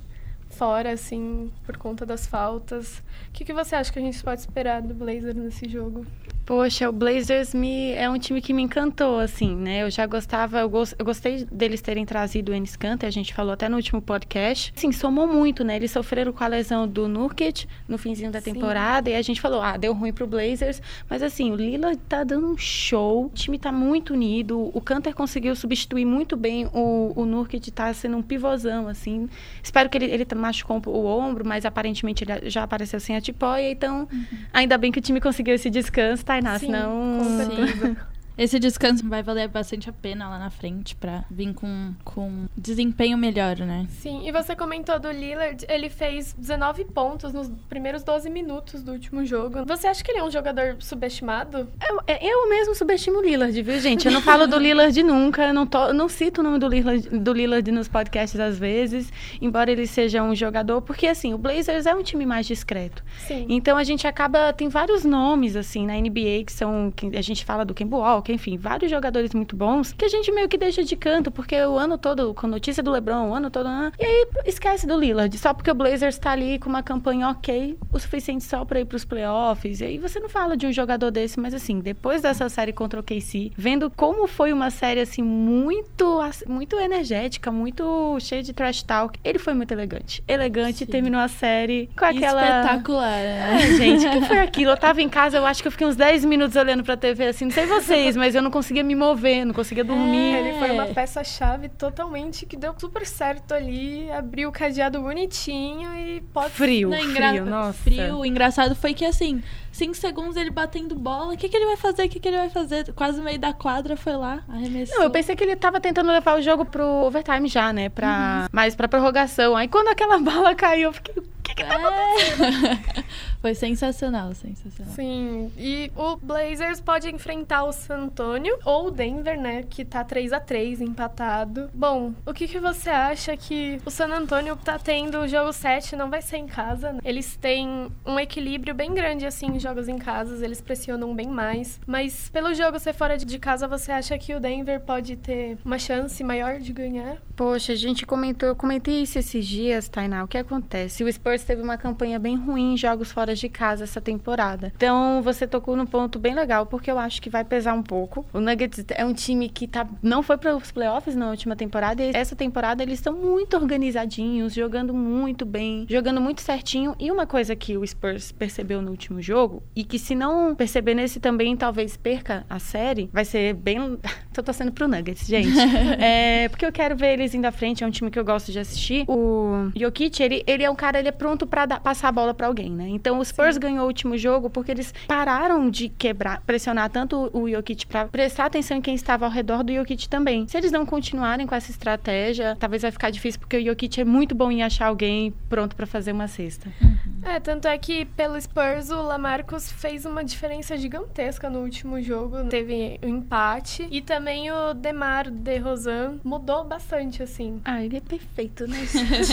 fora, 0.51 0.91
assim, 0.91 1.51
por 1.65 1.77
conta 1.77 2.05
das 2.05 2.27
faltas. 2.27 2.99
O 3.29 3.31
que, 3.33 3.45
que 3.45 3.53
você 3.53 3.75
acha 3.75 3.91
que 3.91 3.99
a 3.99 4.01
gente 4.01 4.23
pode 4.23 4.41
esperar 4.41 4.81
do 4.81 4.93
Blazers 4.93 5.35
nesse 5.35 5.67
jogo? 5.67 6.05
Poxa, 6.45 6.89
o 6.89 6.91
Blazers 6.91 7.53
me, 7.53 7.91
é 7.91 8.09
um 8.09 8.17
time 8.17 8.41
que 8.41 8.51
me 8.51 8.61
encantou, 8.61 9.19
assim, 9.19 9.55
né? 9.55 9.83
Eu 9.83 9.91
já 9.91 10.05
gostava, 10.05 10.59
eu, 10.59 10.71
eu 10.97 11.05
gostei 11.05 11.45
deles 11.45 11.81
terem 11.81 12.05
trazido 12.05 12.51
o 12.51 12.55
Enes 12.55 12.75
Kanter, 12.75 13.07
a 13.07 13.11
gente 13.11 13.33
falou 13.33 13.53
até 13.53 13.69
no 13.69 13.75
último 13.75 14.01
podcast. 14.01 14.73
Sim, 14.75 14.91
somou 14.91 15.27
muito, 15.27 15.63
né? 15.63 15.75
Eles 15.75 15.91
sofreram 15.91 16.33
com 16.33 16.43
a 16.43 16.47
lesão 16.47 16.87
do 16.87 17.07
Nurkic 17.07 17.67
no 17.87 17.97
finzinho 17.97 18.31
da 18.31 18.41
Sim. 18.41 18.53
temporada 18.53 19.09
e 19.09 19.15
a 19.15 19.21
gente 19.21 19.39
falou, 19.39 19.61
ah, 19.61 19.77
deu 19.77 19.93
ruim 19.93 20.11
pro 20.11 20.25
Blazers. 20.25 20.81
Mas 21.09 21.21
assim, 21.21 21.51
o 21.51 21.55
Lillard 21.55 21.97
tá 22.09 22.23
dando 22.23 22.47
um 22.47 22.57
show, 22.57 23.25
o 23.25 23.29
time 23.29 23.59
tá 23.59 23.71
muito 23.71 24.13
unido, 24.13 24.71
o 24.73 24.81
Kanter 24.81 25.13
conseguiu 25.13 25.55
substituir 25.55 26.05
muito 26.05 26.35
bem 26.35 26.67
o, 26.73 27.13
o 27.15 27.25
Nurkic, 27.25 27.71
tá 27.71 27.93
sendo 27.93 28.17
um 28.17 28.21
pivôzão, 28.21 28.87
assim. 28.87 29.29
Espero 29.61 29.89
que 29.89 29.97
ele, 29.97 30.05
ele 30.05 30.25
machucou 30.35 30.81
o 30.87 31.05
ombro, 31.05 31.45
mas 31.45 31.65
aparentemente 31.65 32.23
ele 32.23 32.49
já 32.49 32.63
apareceu 32.63 32.99
sem 32.99 33.15
a 33.15 33.21
tipóia, 33.21 33.69
então 33.71 34.07
ainda 34.51 34.77
bem 34.77 34.91
que 34.91 34.99
o 34.99 35.01
time 35.01 35.21
conseguiu 35.21 35.53
esse 35.53 35.69
descanso, 35.69 36.25
Tainá, 36.41 36.59
Sim, 36.59 36.65
senão... 36.67 37.19
com 37.19 37.37
certeza. 37.37 37.97
Esse 38.41 38.57
descanso 38.59 39.07
vai 39.07 39.21
valer 39.21 39.47
bastante 39.47 39.87
a 39.87 39.93
pena 39.93 40.27
lá 40.27 40.39
na 40.39 40.49
frente 40.49 40.95
pra 40.95 41.23
vir 41.29 41.53
com, 41.53 41.93
com 42.03 42.45
desempenho 42.57 43.15
melhor, 43.17 43.55
né? 43.57 43.85
Sim, 43.89 44.27
e 44.27 44.31
você 44.31 44.55
comentou 44.55 44.99
do 44.99 45.11
Lillard, 45.11 45.63
ele 45.69 45.89
fez 45.89 46.33
19 46.33 46.85
pontos 46.85 47.31
nos 47.33 47.51
primeiros 47.69 48.03
12 48.03 48.31
minutos 48.31 48.81
do 48.81 48.93
último 48.93 49.23
jogo. 49.25 49.63
Você 49.65 49.85
acha 49.85 50.03
que 50.03 50.09
ele 50.11 50.19
é 50.19 50.23
um 50.23 50.31
jogador 50.31 50.77
subestimado? 50.79 51.67
Eu, 51.87 51.99
é, 52.07 52.25
eu 52.25 52.49
mesmo 52.49 52.73
subestimo 52.73 53.19
o 53.19 53.21
Lillard, 53.21 53.61
viu, 53.61 53.79
gente? 53.79 54.07
Eu 54.07 54.11
não 54.11 54.21
falo 54.21 54.47
do 54.47 54.57
Lillard 54.57 55.01
nunca, 55.03 55.47
eu 55.47 55.53
não, 55.53 55.67
to- 55.67 55.77
eu 55.89 55.93
não 55.93 56.09
cito 56.09 56.41
o 56.41 56.43
nome 56.43 56.57
do 56.57 56.67
Lillard, 56.67 57.09
do 57.19 57.33
Lillard 57.33 57.71
nos 57.71 57.87
podcasts 57.87 58.39
às 58.39 58.57
vezes, 58.57 59.13
embora 59.39 59.71
ele 59.71 59.85
seja 59.85 60.23
um 60.23 60.33
jogador, 60.33 60.81
porque 60.81 61.05
assim, 61.05 61.31
o 61.33 61.37
Blazers 61.37 61.85
é 61.85 61.93
um 61.93 62.01
time 62.01 62.25
mais 62.25 62.47
discreto. 62.47 63.03
Sim. 63.27 63.45
Então 63.49 63.77
a 63.77 63.83
gente 63.83 64.07
acaba, 64.07 64.51
tem 64.51 64.67
vários 64.67 65.05
nomes 65.05 65.55
assim 65.55 65.85
na 65.85 65.93
NBA 65.93 66.43
que 66.45 66.51
são, 66.51 66.91
que 66.95 67.15
a 67.15 67.21
gente 67.21 67.45
fala 67.45 67.63
do 67.63 67.73
Kemba 67.73 67.97
Walker, 67.97 68.30
enfim, 68.31 68.57
vários 68.57 68.89
jogadores 68.89 69.33
muito 69.33 69.55
bons 69.55 69.93
que 69.93 70.05
a 70.05 70.09
gente 70.09 70.31
meio 70.31 70.47
que 70.47 70.57
deixa 70.57 70.83
de 70.83 70.95
canto, 70.95 71.31
porque 71.31 71.55
o 71.63 71.77
ano 71.77 71.97
todo, 71.97 72.33
com 72.33 72.47
notícia 72.47 72.81
do 72.81 72.91
LeBron, 72.91 73.29
o 73.29 73.33
ano 73.33 73.49
todo, 73.49 73.67
ah, 73.67 73.91
e 73.99 74.05
aí 74.05 74.27
esquece 74.45 74.87
do 74.87 74.97
Lillard, 74.97 75.35
só 75.37 75.53
porque 75.53 75.69
o 75.69 75.75
Blazers 75.75 76.17
tá 76.17 76.31
ali 76.31 76.59
com 76.59 76.69
uma 76.69 76.83
campanha 76.83 77.29
ok, 77.29 77.77
o 77.91 77.99
suficiente 77.99 78.43
só 78.43 78.63
pra 78.65 78.79
ir 78.79 78.85
pros 78.85 79.05
playoffs, 79.05 79.81
e 79.81 79.85
aí 79.85 79.97
você 79.97 80.19
não 80.19 80.29
fala 80.29 80.55
de 80.55 80.65
um 80.65 80.71
jogador 80.71 81.11
desse, 81.11 81.39
mas 81.39 81.53
assim, 81.53 81.79
depois 81.79 82.21
dessa 82.21 82.47
série 82.49 82.73
contra 82.73 82.99
o 82.99 83.03
KC, 83.03 83.51
vendo 83.55 83.89
como 83.89 84.27
foi 84.27 84.53
uma 84.53 84.69
série 84.69 85.01
assim 85.01 85.21
muito, 85.21 86.19
muito 86.47 86.79
energética, 86.79 87.51
muito 87.51 88.17
cheia 88.19 88.43
de 88.43 88.53
trash 88.53 88.83
talk, 88.83 89.19
ele 89.23 89.39
foi 89.39 89.53
muito 89.53 89.71
elegante, 89.71 90.23
elegante, 90.27 90.79
Sim. 90.79 90.85
terminou 90.85 91.19
a 91.21 91.27
série 91.27 91.89
com 91.97 92.05
aquela... 92.05 92.41
Espetacular, 92.41 93.19
né? 93.19 93.43
Ai, 93.51 93.75
gente, 93.75 94.07
o 94.07 94.11
que 94.11 94.21
foi 94.27 94.39
aquilo? 94.39 94.71
Eu 94.71 94.77
tava 94.77 95.01
em 95.01 95.09
casa, 95.09 95.37
eu 95.37 95.45
acho 95.45 95.61
que 95.61 95.67
eu 95.67 95.71
fiquei 95.71 95.87
uns 95.87 95.95
10 95.95 96.25
minutos 96.25 96.55
olhando 96.55 96.83
pra 96.83 96.95
TV, 96.95 97.27
assim, 97.27 97.45
não 97.45 97.51
sei 97.51 97.65
vocês, 97.65 98.10
mas 98.15 98.35
eu 98.35 98.41
não 98.41 98.51
conseguia 98.51 98.83
me 98.83 98.95
mover, 98.95 99.45
não 99.45 99.53
conseguia 99.53 99.83
dormir. 99.83 100.35
É. 100.35 100.39
Ele 100.39 100.59
foi 100.59 100.71
uma 100.71 100.85
peça-chave 100.87 101.69
totalmente 101.69 102.45
que 102.45 102.55
deu 102.57 102.73
super 102.77 103.05
certo 103.05 103.53
ali, 103.53 104.09
abriu 104.11 104.49
o 104.49 104.51
cadeado 104.51 104.99
bonitinho 105.01 105.93
e 105.95 106.21
pode 106.33 106.51
Frio, 106.51 106.89
Não, 106.89 106.97
frio, 106.97 107.09
engra- 107.11 107.45
nossa. 107.45 107.73
frio. 107.83 108.17
O 108.17 108.25
engraçado 108.25 108.75
foi 108.75 108.93
que, 108.93 109.05
assim, 109.05 109.41
cinco 109.71 109.95
segundos 109.95 110.35
ele 110.35 110.49
batendo 110.49 110.95
bola. 110.95 111.33
O 111.33 111.37
que, 111.37 111.47
que 111.49 111.55
ele 111.55 111.65
vai 111.65 111.77
fazer? 111.77 112.05
O 112.05 112.09
que, 112.09 112.19
que 112.19 112.27
ele 112.27 112.37
vai 112.37 112.49
fazer? 112.49 112.91
Quase 112.93 113.17
no 113.19 113.23
meio 113.23 113.39
da 113.39 113.53
quadra 113.53 113.95
foi 113.95 114.13
lá, 114.15 114.43
arremessou. 114.49 114.97
Não, 114.97 115.03
eu 115.05 115.11
pensei 115.11 115.35
que 115.35 115.43
ele 115.43 115.55
tava 115.55 115.79
tentando 115.79 116.11
levar 116.11 116.37
o 116.37 116.41
jogo 116.41 116.65
pro 116.65 116.85
overtime 117.05 117.47
já, 117.47 117.71
né? 117.73 117.89
Pra, 117.89 118.41
Uhum. 118.43 118.47
Mais 118.51 118.75
pra 118.75 118.87
prorrogação. 118.87 119.55
Aí 119.55 119.67
quando 119.67 119.87
aquela 119.87 120.17
bola 120.21 120.53
caiu, 120.55 120.89
eu 120.89 120.93
fiquei, 120.93 121.13
o 121.17 121.23
que 121.43 121.55
que 121.55 121.63
tá 121.63 121.75
É. 121.75 123.01
Foi 123.41 123.55
sensacional, 123.55 124.33
sensacional. 124.35 124.93
Sim, 124.93 125.51
e 125.57 125.91
o 125.95 126.15
Blazers 126.15 126.79
pode 126.79 127.09
enfrentar 127.09 127.63
o 127.63 127.71
San 127.71 128.01
Antonio 128.01 128.57
ou 128.63 128.87
o 128.87 128.91
Denver, 128.91 129.39
né, 129.39 129.63
que 129.63 129.83
tá 129.83 130.03
3 130.03 130.31
a 130.31 130.39
3 130.39 130.79
empatado. 130.79 131.69
Bom, 131.73 132.13
o 132.25 132.33
que, 132.33 132.47
que 132.47 132.59
você 132.59 132.91
acha 132.91 133.35
que 133.35 133.79
o 133.83 133.89
San 133.89 134.09
Antonio 134.09 134.55
tá 134.55 134.77
tendo 134.77 135.19
o 135.19 135.27
jogo 135.27 135.51
7, 135.51 135.95
não 135.95 136.09
vai 136.09 136.21
ser 136.21 136.37
em 136.37 136.45
casa, 136.45 136.93
né? 136.93 136.99
Eles 137.03 137.35
têm 137.35 137.87
um 138.05 138.19
equilíbrio 138.19 138.75
bem 138.75 138.93
grande, 138.93 139.25
assim, 139.25 139.47
em 139.47 139.59
jogos 139.59 139.87
em 139.87 139.97
casa, 139.97 140.43
eles 140.45 140.61
pressionam 140.61 141.15
bem 141.15 141.27
mais. 141.27 141.79
Mas 141.87 142.29
pelo 142.29 142.53
jogo 142.53 142.77
ser 142.79 142.93
fora 142.93 143.17
de 143.17 143.39
casa, 143.39 143.67
você 143.67 143.91
acha 143.91 144.17
que 144.19 144.35
o 144.35 144.39
Denver 144.39 144.81
pode 144.81 145.15
ter 145.15 145.57
uma 145.65 145.79
chance 145.79 146.23
maior 146.23 146.59
de 146.59 146.71
ganhar? 146.71 147.17
Poxa, 147.35 147.73
a 147.73 147.75
gente 147.75 148.05
comentou, 148.05 148.49
eu 148.49 148.55
comentei 148.55 149.01
isso 149.01 149.17
esses 149.17 149.47
dias, 149.47 149.89
Tainá. 149.89 150.23
O 150.23 150.27
que 150.27 150.37
acontece? 150.37 151.03
O 151.03 151.11
Spurs 151.11 151.43
teve 151.43 151.61
uma 151.61 151.77
campanha 151.77 152.19
bem 152.19 152.35
ruim 152.35 152.73
em 152.73 152.77
jogos 152.77 153.11
fora 153.11 153.30
de 153.39 153.49
casa 153.49 153.83
essa 153.83 154.01
temporada. 154.01 154.71
Então, 154.75 155.21
você 155.21 155.47
tocou 155.47 155.75
num 155.75 155.85
ponto 155.85 156.19
bem 156.19 156.33
legal, 156.33 156.65
porque 156.65 156.91
eu 156.91 156.97
acho 156.97 157.21
que 157.21 157.29
vai 157.29 157.43
pesar 157.43 157.73
um 157.73 157.83
pouco. 157.83 158.25
O 158.33 158.39
Nuggets 158.39 158.85
é 158.89 159.05
um 159.05 159.13
time 159.13 159.49
que 159.49 159.67
tá, 159.67 159.87
não 160.01 160.23
foi 160.23 160.37
para 160.37 160.55
os 160.55 160.71
playoffs 160.71 161.15
na 161.15 161.29
última 161.29 161.55
temporada, 161.55 162.03
e 162.03 162.11
essa 162.13 162.35
temporada 162.35 162.83
eles 162.83 162.99
estão 162.99 163.13
muito 163.13 163.55
organizadinhos, 163.55 164.53
jogando 164.53 164.93
muito 164.93 165.45
bem, 165.45 165.85
jogando 165.89 166.21
muito 166.21 166.41
certinho. 166.41 166.95
E 166.99 167.11
uma 167.11 167.25
coisa 167.25 167.55
que 167.55 167.77
o 167.77 167.85
Spurs 167.85 168.31
percebeu 168.31 168.81
no 168.81 168.91
último 168.91 169.21
jogo, 169.21 169.63
e 169.75 169.83
que 169.83 169.99
se 169.99 170.15
não 170.15 170.55
perceber 170.55 170.93
nesse 170.93 171.19
também, 171.19 171.55
talvez 171.55 171.97
perca 171.97 172.45
a 172.49 172.59
série, 172.59 173.09
vai 173.11 173.25
ser 173.25 173.53
bem. 173.53 173.97
Tô 174.33 174.41
torcendo 174.41 174.71
pro 174.71 174.87
Nuggets, 174.87 175.27
gente. 175.27 175.57
é, 175.99 176.47
porque 176.49 176.65
eu 176.65 176.71
quero 176.71 176.95
ver 176.95 177.13
eles 177.13 177.33
indo 177.33 177.45
à 177.45 177.51
frente, 177.51 177.83
é 177.83 177.87
um 177.87 177.91
time 177.91 178.09
que 178.09 178.17
eu 178.17 178.25
gosto 178.25 178.51
de 178.51 178.59
assistir. 178.59 179.05
O 179.07 179.71
Jokic, 179.75 180.21
ele, 180.21 180.43
ele 180.47 180.63
é 180.63 180.69
um 180.69 180.75
cara, 180.75 180.99
ele 180.99 181.07
é 181.07 181.11
pronto 181.11 181.45
para 181.45 181.79
passar 181.79 182.09
a 182.09 182.11
bola 182.11 182.33
para 182.33 182.47
alguém, 182.47 182.71
né? 182.71 182.87
Então 182.89 183.20
o 183.21 183.25
Spurs 183.25 183.55
Sim. 183.55 183.61
ganhou 183.61 183.83
o 183.83 183.87
último 183.87 184.17
jogo 184.17 184.49
porque 184.49 184.71
eles 184.71 184.93
pararam 185.07 185.69
de 185.69 185.89
quebrar, 185.89 186.41
pressionar 186.41 186.89
tanto 186.89 187.29
o 187.33 187.49
Jokic 187.49 187.85
para 187.85 188.07
prestar 188.07 188.45
atenção 188.45 188.77
em 188.77 188.81
quem 188.81 188.95
estava 188.95 189.25
ao 189.25 189.31
redor 189.31 189.63
do 189.63 189.73
Jokic 189.73 190.09
também. 190.09 190.47
Se 190.47 190.57
eles 190.57 190.71
não 190.71 190.85
continuarem 190.85 191.45
com 191.45 191.55
essa 191.55 191.71
estratégia, 191.71 192.55
talvez 192.59 192.81
vai 192.81 192.91
ficar 192.91 193.09
difícil 193.09 193.39
porque 193.39 193.57
o 193.57 193.65
Jokic 193.65 194.01
é 194.01 194.05
muito 194.05 194.33
bom 194.33 194.51
em 194.51 194.63
achar 194.63 194.87
alguém 194.87 195.33
pronto 195.49 195.75
para 195.75 195.85
fazer 195.85 196.11
uma 196.11 196.27
cesta. 196.27 196.69
Uhum. 196.81 197.11
É, 197.23 197.39
tanto 197.39 197.67
é 197.67 197.77
que 197.77 198.05
pelo 198.05 198.39
Spurs 198.41 198.89
o 198.89 199.01
Lamarcus 199.01 199.71
fez 199.71 200.05
uma 200.05 200.23
diferença 200.23 200.75
gigantesca 200.75 201.49
no 201.49 201.59
último 201.59 202.01
jogo, 202.01 202.45
teve 202.45 202.99
um 203.03 203.07
empate 203.07 203.87
e 203.91 204.01
também 204.01 204.51
o 204.51 204.73
Demar 204.73 205.29
DeRozan 205.29 206.19
mudou 206.23 206.63
bastante 206.63 207.21
assim. 207.21 207.61
Ah, 207.63 207.83
ele 207.83 207.97
é 207.97 208.01
perfeito, 208.01 208.67
né? 208.67 208.77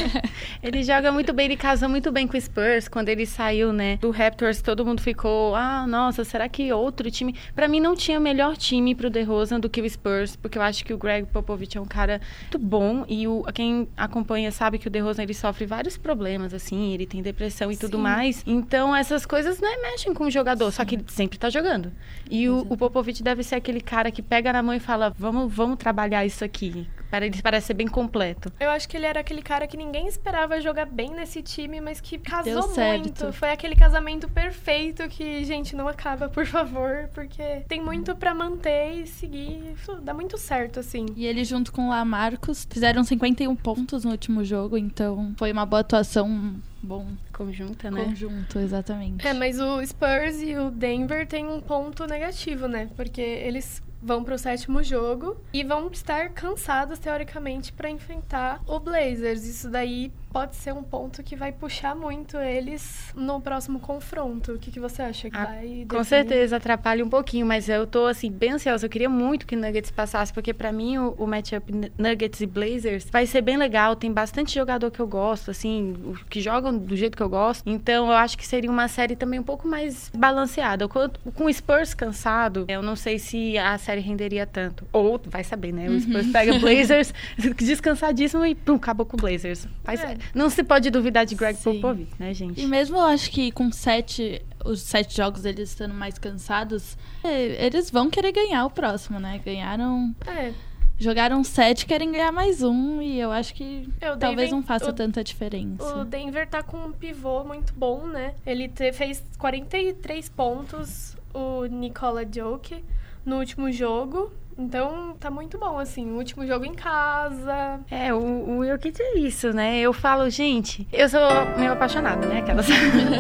ele 0.63 0.83
joga 0.83 1.11
muito 1.11 1.33
bem, 1.33 1.47
ele 1.47 1.57
casa 1.57 1.89
muito 1.89 2.13
bem 2.13 2.27
com 2.27 2.37
o 2.37 2.41
Spurs. 2.41 2.89
Quando 2.89 3.09
ele 3.09 3.25
saiu, 3.25 3.73
né, 3.79 3.97
do 3.97 4.11
Raptors, 4.11 4.61
todo 4.61 4.85
mundo 4.85 5.01
ficou, 5.01 5.55
ah, 5.55 5.87
nossa, 5.87 6.25
será 6.25 6.49
que 6.49 6.73
outro 6.73 7.09
time? 7.11 7.35
Para 7.55 7.69
mim 7.69 7.79
não 7.79 7.95
tinha 7.95 8.19
melhor 8.19 8.57
time 8.57 8.95
pro 8.95 9.09
DeRozan 9.09 9.61
do 9.61 9.71
que 9.71 9.81
o 9.81 9.89
Spurs, 9.89 10.35
porque 10.35 10.59
eu 10.59 10.63
acho 10.63 10.85
que 10.85 10.93
o 10.93 10.99
Greg 10.99 11.27
Popovich 11.27 11.79
é 11.79 11.81
um 11.81 11.87
cara 11.87 12.21
muito 12.43 12.59
bom 12.59 13.05
e 13.09 13.27
o 13.29 13.45
quem 13.55 13.89
acompanha 13.97 14.51
sabe 14.51 14.79
que 14.79 14.89
o 14.89 14.91
DeRozan 14.91 15.23
ele 15.23 15.33
sofre 15.33 15.65
vários 15.65 15.97
problemas 15.97 16.53
assim, 16.53 16.93
ele 16.93 17.07
tem 17.07 17.23
depressão 17.23 17.71
e 17.71 17.75
Sim. 17.75 17.81
tudo 17.81 17.99
mais. 17.99 18.43
Então 18.45 18.95
essas 18.95 19.25
coisas 19.25 19.61
né, 19.61 19.69
mexem 19.81 20.13
com 20.13 20.25
o 20.25 20.31
jogador, 20.31 20.71
Sim. 20.73 20.77
só 20.77 20.85
que 20.85 20.97
ele 20.97 21.05
sempre 21.07 21.39
tá 21.39 21.49
jogando. 21.49 21.93
E 22.29 22.49
o, 22.49 22.67
o 22.69 22.77
Popovich 22.77 23.23
deve 23.23 23.45
ser 23.45 23.55
aquele 23.55 23.81
cara 23.81 24.11
que 24.11 24.21
pega 24.21 24.53
na 24.53 24.63
mão 24.63 24.75
e 24.75 24.81
fala: 24.81 25.15
"Vamos, 25.17 25.53
vamos 25.55 25.79
trabalhar 25.79 26.27
isso 26.27 26.45
aqui". 26.45 26.87
Para 27.11 27.27
ele 27.27 27.41
parece 27.43 27.69
ser 27.69 27.75
bem 27.75 27.89
completo. 27.89 28.53
Eu 28.61 28.71
acho 28.71 28.89
que 28.89 28.97
ele 28.97 29.07
era 29.07 29.21
aquele 29.21 29.43
cara 29.43 29.67
que 29.67 29.77
ninguém 29.77 30.07
esperava 30.07 30.61
jogar 30.61 30.87
bem 30.87 31.11
nesse 31.11 31.43
time, 31.43 31.81
mas 31.81 32.01
que 32.01 32.19
casou 32.19 32.69
muito. 32.75 33.33
Foi 33.33 33.51
aquele 33.51 33.75
casamento 33.75 34.29
perfeito 34.29 35.09
que, 35.09 35.45
gente, 35.45 35.75
não 35.75 35.89
acaba, 35.89 36.29
por 36.29 36.47
favor, 36.47 37.09
porque 37.15 37.63
tem 37.69 37.81
muito 37.81 38.15
para 38.15 38.35
manter 38.35 38.93
e 39.03 39.07
seguir. 39.07 39.75
Dá 40.03 40.13
muito 40.13 40.37
certo, 40.37 40.81
assim. 40.81 41.07
E 41.17 41.27
ele, 41.27 41.45
junto 41.45 41.73
com 41.73 41.87
o 41.87 41.91
Lamarcos, 41.91 42.67
fizeram 42.69 43.03
51 43.03 43.55
pontos 43.57 44.05
no 44.05 44.11
último 44.11 44.45
jogo, 44.45 44.77
então 44.77 45.35
foi 45.37 45.53
uma 45.53 45.65
boa 45.65 45.81
atuação 45.81 46.61
bom. 46.83 47.07
Conjunta, 47.33 47.91
né? 47.91 48.05
Conjunto, 48.05 48.59
exatamente. 48.59 49.27
É, 49.27 49.33
mas 49.33 49.61
o 49.61 49.85
Spurs 49.85 50.41
e 50.41 50.57
o 50.57 50.71
Denver 50.71 51.27
têm 51.27 51.47
um 51.47 51.61
ponto 51.61 52.07
negativo, 52.07 52.67
né? 52.67 52.89
Porque 52.97 53.21
eles 53.21 53.83
vão 54.01 54.23
para 54.23 54.35
o 54.35 54.39
sétimo 54.39 54.83
jogo 54.83 55.37
e 55.53 55.65
vão 55.65 55.89
estar 55.89 56.31
cansados 56.31 56.99
teoricamente 56.99 57.73
para 57.73 57.91
enfrentar 57.91 58.61
o 58.67 58.79
Blazers. 58.79 59.45
Isso 59.45 59.69
daí 59.69 60.13
pode 60.39 60.55
ser 60.55 60.73
um 60.73 60.85
ponto 60.85 61.21
que 61.21 61.35
vai 61.35 61.51
puxar 61.51 61.97
muito 61.97 62.37
eles 62.37 63.13
no 63.17 63.41
próximo 63.41 63.81
confronto. 63.81 64.53
O 64.53 64.59
que, 64.59 64.71
que 64.71 64.79
você 64.79 65.03
acha 65.03 65.29
que 65.29 65.37
ah, 65.37 65.45
vai 65.47 65.63
definir? 65.63 65.87
Com 65.89 66.05
certeza 66.05 66.59
atrapalha 66.59 67.05
um 67.05 67.09
pouquinho, 67.09 67.45
mas 67.45 67.69
eu 67.69 67.85
tô 67.89 68.07
assim 68.07 68.31
bem 68.31 68.53
ansiosa. 68.53 68.87
Eu 68.87 68.89
queria 68.89 69.09
muito 69.09 69.45
que 69.45 69.57
Nuggets 69.57 69.91
passasse, 69.91 70.33
porque 70.33 70.55
para 70.55 70.71
mim 70.71 70.97
o, 70.97 71.11
o 71.19 71.27
matchup 71.27 71.73
Nuggets 71.99 72.41
e 72.41 72.47
Blazers 72.47 73.09
vai 73.11 73.27
ser 73.27 73.41
bem 73.41 73.57
legal. 73.57 73.97
Tem 73.97 74.13
bastante 74.13 74.55
jogador 74.55 74.93
que 74.93 75.01
eu 75.01 75.09
gosto, 75.09 75.51
assim, 75.51 76.15
que 76.31 76.41
jogam 76.41 76.79
do 76.79 76.95
jeito 76.95 77.17
que 77.17 77.23
eu 77.23 77.29
gosto. 77.29 77.69
Então 77.69 78.07
eu 78.07 78.13
acho 78.13 78.39
que 78.39 78.47
seria 78.47 78.71
uma 78.71 78.87
série 78.87 79.17
também 79.17 79.41
um 79.41 79.45
pouco 79.45 79.67
mais 79.67 80.09
balanceada. 80.17 80.87
Com, 80.87 81.11
o 81.47 81.53
Spurs 81.53 81.95
cansado, 81.95 82.65
eu 82.69 82.81
não 82.81 82.95
sei 82.95 83.19
se 83.19 83.59
a 83.59 83.77
série 83.77 84.03
renderia 84.03 84.47
tanto. 84.47 84.87
Ou 84.93 85.21
vai 85.27 85.43
saber, 85.43 85.73
né? 85.73 85.89
O 85.89 85.95
uhum. 85.95 86.01
Spurs 86.01 86.31
pega 86.31 86.57
Blazers 86.61 87.13
descansadíssimo 87.59 88.47
e 88.47 88.55
pum, 88.55 88.77
acabou 88.77 89.05
com 89.05 89.17
o 89.17 89.21
Blazers. 89.21 89.67
Vai, 89.83 89.97
é. 89.97 90.17
Não 90.35 90.51
se 90.51 90.63
pode 90.63 90.91
duvidar 90.91 91.25
de 91.25 91.35
Greg 91.35 91.57
Sim. 91.59 91.75
Popovich, 91.75 92.13
né, 92.19 92.33
gente? 92.35 92.61
E 92.61 92.67
mesmo 92.67 92.97
eu 92.97 93.05
acho 93.05 93.31
que 93.31 93.51
com 93.51 93.71
sete, 93.73 94.43
os 94.65 94.81
sete 94.81 95.17
jogos 95.17 95.45
eles 95.45 95.71
estando 95.71 95.95
mais 95.95 96.19
cansados, 96.19 96.97
é, 97.25 97.67
eles 97.67 97.91
vão 97.91 98.11
querer 98.11 98.33
ganhar 98.33 98.65
o 98.65 98.71
próximo, 98.71 99.19
né? 99.19 99.41
Ganharam. 99.45 100.15
É. 100.27 100.53
Jogaram 101.01 101.45
sete, 101.45 101.87
querem 101.87 102.11
ganhar 102.11 102.33
mais 102.33 102.61
um, 102.61 103.01
e 103.01 103.21
eu 103.21 103.31
acho 103.31 103.55
que 103.55 103.89
é, 104.01 104.17
talvez 104.17 104.51
Denver, 104.51 104.51
não 104.51 104.63
faça 104.65 104.91
o, 104.91 104.93
tanta 104.93 105.23
diferença. 105.23 105.97
O 105.97 106.05
Denver 106.05 106.49
tá 106.49 106.61
com 106.61 106.77
um 106.77 106.93
pivô 106.93 107.45
muito 107.45 107.73
bom, 107.73 108.09
né? 108.09 108.35
Ele 108.45 108.69
te, 108.69 108.93
fez 108.93 109.23
43 109.39 110.29
pontos, 110.31 111.17
o 111.33 111.67
Nicola 111.67 112.27
Joke, 112.29 112.85
no 113.25 113.39
último 113.39 113.71
jogo. 113.71 114.33
Então, 114.59 115.17
tá 115.21 115.31
muito 115.31 115.57
bom, 115.57 115.79
assim. 115.79 116.11
O 116.11 116.17
último 116.17 116.45
jogo 116.45 116.65
em 116.65 116.75
casa. 116.75 117.81
É, 117.89 118.13
o, 118.13 118.19
o 118.19 118.79
que 118.79 118.93
é 119.01 119.19
isso, 119.19 119.53
né? 119.53 119.79
Eu 119.79 119.93
falo, 119.93 120.29
gente, 120.29 120.87
eu 120.93 121.09
sou 121.09 121.21
meio 121.57 121.73
apaixonada, 121.73 122.27
né? 122.27 122.41
Aquelas. 122.41 122.67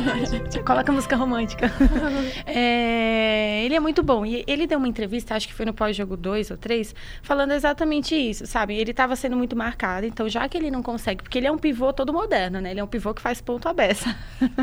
Coloca 0.66 0.90
música 0.90 1.14
romântica. 1.14 1.71
é, 2.45 3.62
ele 3.64 3.76
é 3.76 3.80
muito 3.80 4.02
bom. 4.02 4.26
E 4.26 4.42
ele 4.49 4.66
deu 4.66 4.78
uma 4.78 4.88
entrevista, 4.88 5.37
acho 5.37 5.47
que 5.47 5.54
foi 5.54 5.64
no 5.64 5.73
pós-jogo 5.73 6.16
2 6.16 6.50
ou 6.50 6.57
3, 6.57 6.92
falando 7.23 7.52
exatamente 7.52 8.16
isso, 8.16 8.45
sabe? 8.45 8.75
Ele 8.75 8.92
tava 8.92 9.14
sendo 9.14 9.37
muito 9.37 9.54
marcado, 9.54 10.07
então 10.07 10.28
já 10.28 10.49
que 10.49 10.59
ele 10.59 10.73
não 10.73 10.83
consegue, 10.83 11.23
porque 11.23 11.38
ele 11.38 11.47
é 11.47 11.52
um 11.52 11.59
pivô 11.59 11.92
todo 11.92 12.12
moderno, 12.12 12.61
né? 12.61 12.73
Ele 12.73 12.80
é 12.80 12.85
um 12.85 12.88
pivô 12.88 13.14
que 13.14 13.23
faz 13.23 13.40
ponto 13.40 13.68
à 13.68 13.73
beça. 13.73 14.14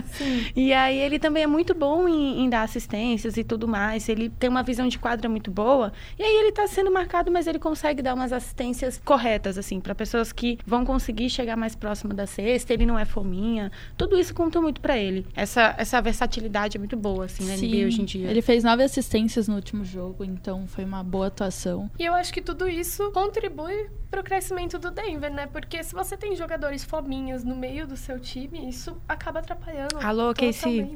Sim. 0.08 0.48
e 0.56 0.74
aí 0.74 0.98
ele 0.98 1.20
também 1.20 1.44
é 1.44 1.48
muito 1.48 1.74
bom 1.74 2.06
em, 2.08 2.44
em 2.44 2.50
dar 2.50 2.64
assistências 2.64 3.38
e 3.38 3.46
tudo 3.46 3.66
mais. 3.66 4.10
Ele 4.10 4.30
tem 4.30 4.50
uma 4.50 4.62
visão 4.62 4.90
de 4.90 5.00
quadra 5.00 5.30
muito 5.30 5.50
boa. 5.50 5.94
E 6.20 6.24
aí 6.24 6.36
ele 6.36 6.52
tá 6.52 6.65
sendo 6.68 6.92
marcado, 6.92 7.32
mas 7.32 7.48
ele 7.48 7.60
consegue 7.60 8.02
dar 8.02 8.14
umas 8.14 8.32
assistências 8.32 9.02
corretas, 9.04 9.58
assim, 9.58 9.80
para 9.80 9.96
pessoas 9.96 10.32
que 10.32 10.58
vão 10.66 10.86
conseguir 10.86 11.30
chegar 11.30 11.56
mais 11.56 11.76
próximo 11.76 12.14
da 12.14 12.26
cesta. 12.26 12.74
Ele 12.74 12.86
não 12.86 12.98
é 12.98 13.06
fominha. 13.06 13.72
Tudo 13.98 14.18
isso 14.18 14.34
conta 14.34 14.62
muito 14.62 14.82
para 14.82 14.98
ele. 14.98 15.26
Essa, 15.36 15.76
essa 15.78 16.02
versatilidade 16.02 16.78
é 16.78 16.80
muito 16.80 16.96
boa, 16.96 17.26
assim, 17.26 17.46
na 17.48 17.58
Sim, 17.58 17.68
NBA 17.68 17.88
hoje 17.88 18.02
em 18.02 18.06
dia. 18.06 18.30
Ele 18.30 18.42
fez 18.42 18.64
nove 18.64 18.84
assistências 18.84 19.48
no 19.48 19.56
último 19.56 19.84
jogo, 19.84 20.24
então 20.24 20.68
foi 20.68 20.84
uma 20.84 21.04
boa 21.04 21.28
atuação. 21.28 21.90
E 22.00 22.06
eu 22.06 22.14
acho 22.14 22.34
que 22.34 22.42
tudo 22.42 22.68
isso 22.68 23.12
contribui 23.12 23.90
para 24.16 24.22
o 24.22 24.24
crescimento 24.24 24.80
do 24.80 24.92
Denver, 24.92 25.30
né? 25.30 25.46
Porque 25.46 25.84
se 25.84 25.94
você 25.94 26.16
tem 26.16 26.38
jogadores 26.38 26.86
fominhas 26.86 27.44
no 27.44 27.54
meio 27.54 27.86
do 27.86 27.98
seu 27.98 28.18
time, 28.18 28.70
isso 28.70 28.96
acaba 29.10 29.40
atrapalhando. 29.40 29.98
Alô, 30.02 30.34
Casey. 30.34 30.96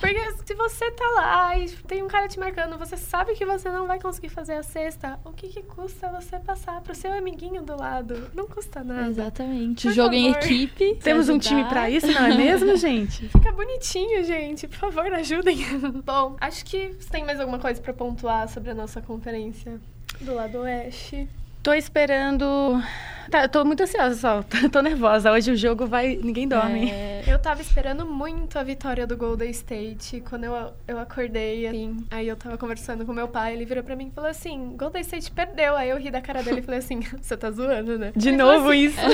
Porque 0.00 0.32
se 0.46 0.54
você 0.54 0.90
tá 0.92 1.06
lá 1.14 1.58
e 1.58 1.68
tem 1.68 2.02
um 2.02 2.08
cara 2.08 2.26
te 2.26 2.38
marcando, 2.38 2.78
você 2.78 2.96
sabe 2.96 3.34
que 3.34 3.44
você 3.44 3.68
não 3.68 3.86
vai 3.86 4.00
conseguir 4.00 4.30
fazer 4.30 4.54
a 4.54 4.62
cesta, 4.62 5.20
o 5.22 5.30
que, 5.30 5.48
que 5.48 5.62
custa 5.62 6.08
você 6.08 6.38
passar 6.38 6.80
pro 6.80 6.94
seu 6.94 7.12
amiguinho 7.12 7.60
do 7.60 7.76
lado? 7.76 8.30
Não 8.34 8.46
custa 8.46 8.82
nada. 8.82 9.10
Exatamente. 9.10 9.88
Por 9.88 9.92
Jogo 9.92 10.14
favor. 10.14 10.26
em 10.26 10.30
equipe. 10.30 10.94
Temos 11.04 11.28
um 11.28 11.38
time 11.38 11.64
para 11.66 11.90
isso, 11.90 12.06
não 12.06 12.24
é 12.24 12.34
mesmo, 12.34 12.74
gente? 12.76 13.28
Fica 13.28 13.52
bonitinho, 13.52 14.24
gente. 14.24 14.66
Por 14.66 14.78
favor, 14.78 15.12
ajudem. 15.12 15.58
Bom, 16.02 16.34
acho 16.40 16.64
que 16.64 16.96
tem 17.10 17.26
mais 17.26 17.38
alguma 17.38 17.58
coisa 17.58 17.78
para 17.78 17.92
pontuar 17.92 18.48
sobre 18.48 18.70
a 18.70 18.74
nossa 18.74 19.02
conferência 19.02 19.78
do 20.20 20.34
lado 20.34 20.60
oeste. 20.60 21.28
Tô 21.62 21.72
esperando 21.74 22.82
Tá, 23.30 23.42
eu 23.42 23.48
tô 23.48 23.64
muito 23.64 23.80
ansiosa 23.84 24.16
só. 24.16 24.42
Tô 24.72 24.82
nervosa. 24.82 25.30
Hoje 25.30 25.52
o 25.52 25.56
jogo 25.56 25.86
vai. 25.86 26.18
Ninguém 26.20 26.48
dorme. 26.48 26.90
É, 26.90 27.22
Eu 27.28 27.38
tava 27.38 27.62
esperando 27.62 28.04
muito 28.04 28.58
a 28.58 28.62
vitória 28.64 29.06
do 29.06 29.16
Golden 29.16 29.50
State. 29.50 30.20
Quando 30.28 30.44
eu, 30.44 30.72
eu 30.88 30.98
acordei, 30.98 31.64
assim, 31.68 32.04
aí 32.10 32.26
eu 32.26 32.34
tava 32.34 32.58
conversando 32.58 33.06
com 33.06 33.12
meu 33.12 33.28
pai, 33.28 33.52
ele 33.52 33.64
virou 33.64 33.84
pra 33.84 33.94
mim 33.94 34.08
e 34.08 34.10
falou 34.10 34.28
assim: 34.28 34.74
Golden 34.76 35.00
State 35.02 35.30
perdeu. 35.30 35.76
Aí 35.76 35.90
eu 35.90 35.96
ri 35.96 36.10
da 36.10 36.20
cara 36.20 36.42
dele 36.42 36.58
e 36.58 36.62
falei 36.62 36.80
assim: 36.80 36.98
Você 37.22 37.36
tá 37.36 37.52
zoando, 37.52 37.96
né? 38.00 38.12
De 38.16 38.30
Ele 38.30 38.36
novo 38.36 38.70
assim- 38.70 38.80
isso. 38.86 38.98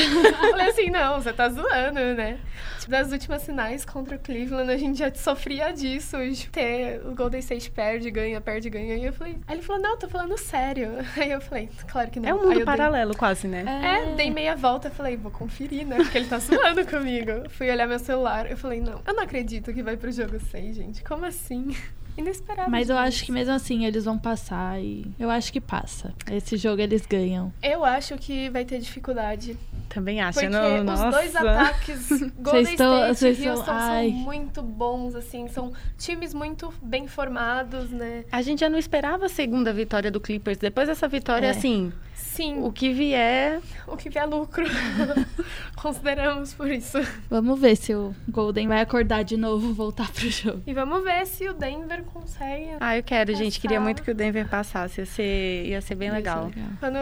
Eu 0.47 0.51
falei 0.51 0.69
assim: 0.71 0.89
Não, 0.89 1.21
você 1.21 1.33
tá 1.35 1.51
zoando, 1.51 2.01
né? 2.15 2.39
Tipo, 2.79 2.91
das 2.93 3.13
últimas 3.13 3.45
finais 3.45 3.85
contra 3.85 4.17
o 4.17 4.19
Cleveland, 4.19 4.71
a 4.73 4.79
gente 4.79 4.99
já 4.99 5.13
sofria 5.15 5.73
disso, 5.73 6.17
de 6.31 6.49
ter 6.49 7.03
o 7.05 7.15
Golden 7.15 7.41
State 7.41 7.71
perde, 7.71 8.11
ganha, 8.11 8.41
perde, 8.41 8.71
ganha. 8.71 8.95
E 8.97 9.05
eu 9.05 9.13
falei: 9.13 9.37
Aí 9.47 9.57
ele 9.57 9.63
falou: 9.63 9.83
Não, 9.83 9.99
tô 9.99 10.09
falando 10.09 10.39
sério. 10.39 10.93
Aí 11.19 11.31
eu 11.33 11.41
falei: 11.43 11.69
Claro 11.87 12.11
que 12.11 12.19
não. 12.19 12.29
É 12.31 12.33
um 12.37 12.41
Aí 12.41 12.45
mundo 12.45 12.53
eu 12.53 12.57
dei- 12.59 12.65
paralelo, 12.67 13.17
quase, 13.17 13.49
né? 13.49 13.65
é, 13.67 14.15
dei 14.15 14.31
meia 14.31 14.55
volta, 14.57 14.91
falei, 14.91 15.17
vou 15.17 15.31
conferir, 15.31 15.87
né? 15.87 15.97
Porque 15.97 16.19
ele 16.19 16.27
tá 16.29 16.39
zoando 16.41 16.85
comigo. 16.87 17.49
Fui 17.51 17.71
olhar 17.71 17.87
meu 17.89 17.99
celular, 17.99 18.51
eu 18.51 18.57
falei, 18.57 18.81
não, 18.81 19.01
eu 19.07 19.15
não 19.15 19.23
acredito 19.23 19.73
que 19.73 19.83
vai 19.83 19.97
pro 19.97 20.11
jogo 20.13 20.39
6, 20.39 20.77
gente. 20.77 21.03
Como 21.05 21.25
assim? 21.25 21.75
Inesperado. 22.17 22.71
Mas 22.71 22.89
eu 22.89 22.97
acho 22.97 23.27
que 23.27 23.31
mesmo 23.31 23.53
assim 23.53 23.85
eles 23.85 24.07
vão 24.07 24.17
passar 24.17 24.81
e 24.81 25.05
eu 25.19 25.29
acho 25.29 25.53
que 25.53 25.61
passa. 25.61 26.15
Esse 26.33 26.57
jogo 26.57 26.81
eles 26.81 27.05
ganham. 27.05 27.53
Eu 27.63 27.85
acho 27.85 28.17
que 28.17 28.49
vai 28.49 28.65
ter 28.65 28.79
dificuldade. 28.79 29.55
Também 29.91 30.23
acho. 30.23 30.41
Porque 30.41 30.49
não, 30.49 30.79
os 30.79 30.85
nossa. 30.85 31.11
dois 31.11 31.37
ataques 31.37 32.09
Golden 32.41 32.63
estão- 32.63 32.95
State 33.13 33.19
vocês 33.19 33.39
e 33.41 33.49
Houston 33.51 33.61
estão- 33.61 33.81
são 33.87 34.11
muito 34.11 34.63
bons, 34.63 35.15
assim. 35.15 35.47
São 35.49 35.75
times 35.99 36.33
muito 36.33 36.73
bem 36.83 37.07
formados, 37.07 37.91
né? 37.91 38.25
A 38.33 38.41
gente 38.41 38.61
já 38.61 38.71
não 38.71 38.79
esperava 38.79 39.27
a 39.27 39.29
segunda 39.29 39.71
vitória 39.71 40.11
do 40.11 40.19
Clippers. 40.19 40.57
Depois 40.57 40.89
dessa 40.89 41.07
vitória, 41.07 41.49
É. 41.49 41.51
assim, 41.51 41.93
Sim, 42.37 42.63
o 42.63 42.71
que 42.71 42.93
vier. 42.93 43.61
o 43.89 43.97
que 43.97 44.11
vier 44.11 44.29
lucro. 44.29 44.65
Consideramos 45.75 46.53
por 46.53 46.71
isso. 46.71 46.99
Vamos 47.31 47.59
ver 47.59 47.77
se 47.77 47.95
o 47.95 48.15
Golden 48.29 48.69
vai 48.69 48.81
acordar 48.81 49.23
de 49.25 49.37
novo, 49.37 49.73
voltar 49.73 50.11
pro 50.13 50.29
jogo. 50.29 50.63
E 50.67 50.75
vamos 50.75 51.03
ver 51.03 51.27
se 51.27 51.49
o 51.49 51.55
Denver 51.55 52.03
consegue 52.05 52.73
Ah, 52.81 52.97
eu 52.97 53.03
quero, 53.03 53.35
gente. 53.35 53.59
Queria 53.61 53.77
Passar. 53.79 53.85
muito 53.85 54.03
que 54.03 54.11
o 54.11 54.15
Denver 54.15 54.49
passasse. 54.49 55.01
Ia 55.01 55.07
ser, 55.07 55.67
ia 55.67 55.81
ser 55.81 55.95
bem 55.95 56.11
legal. 56.11 56.51
Quando 56.79 56.97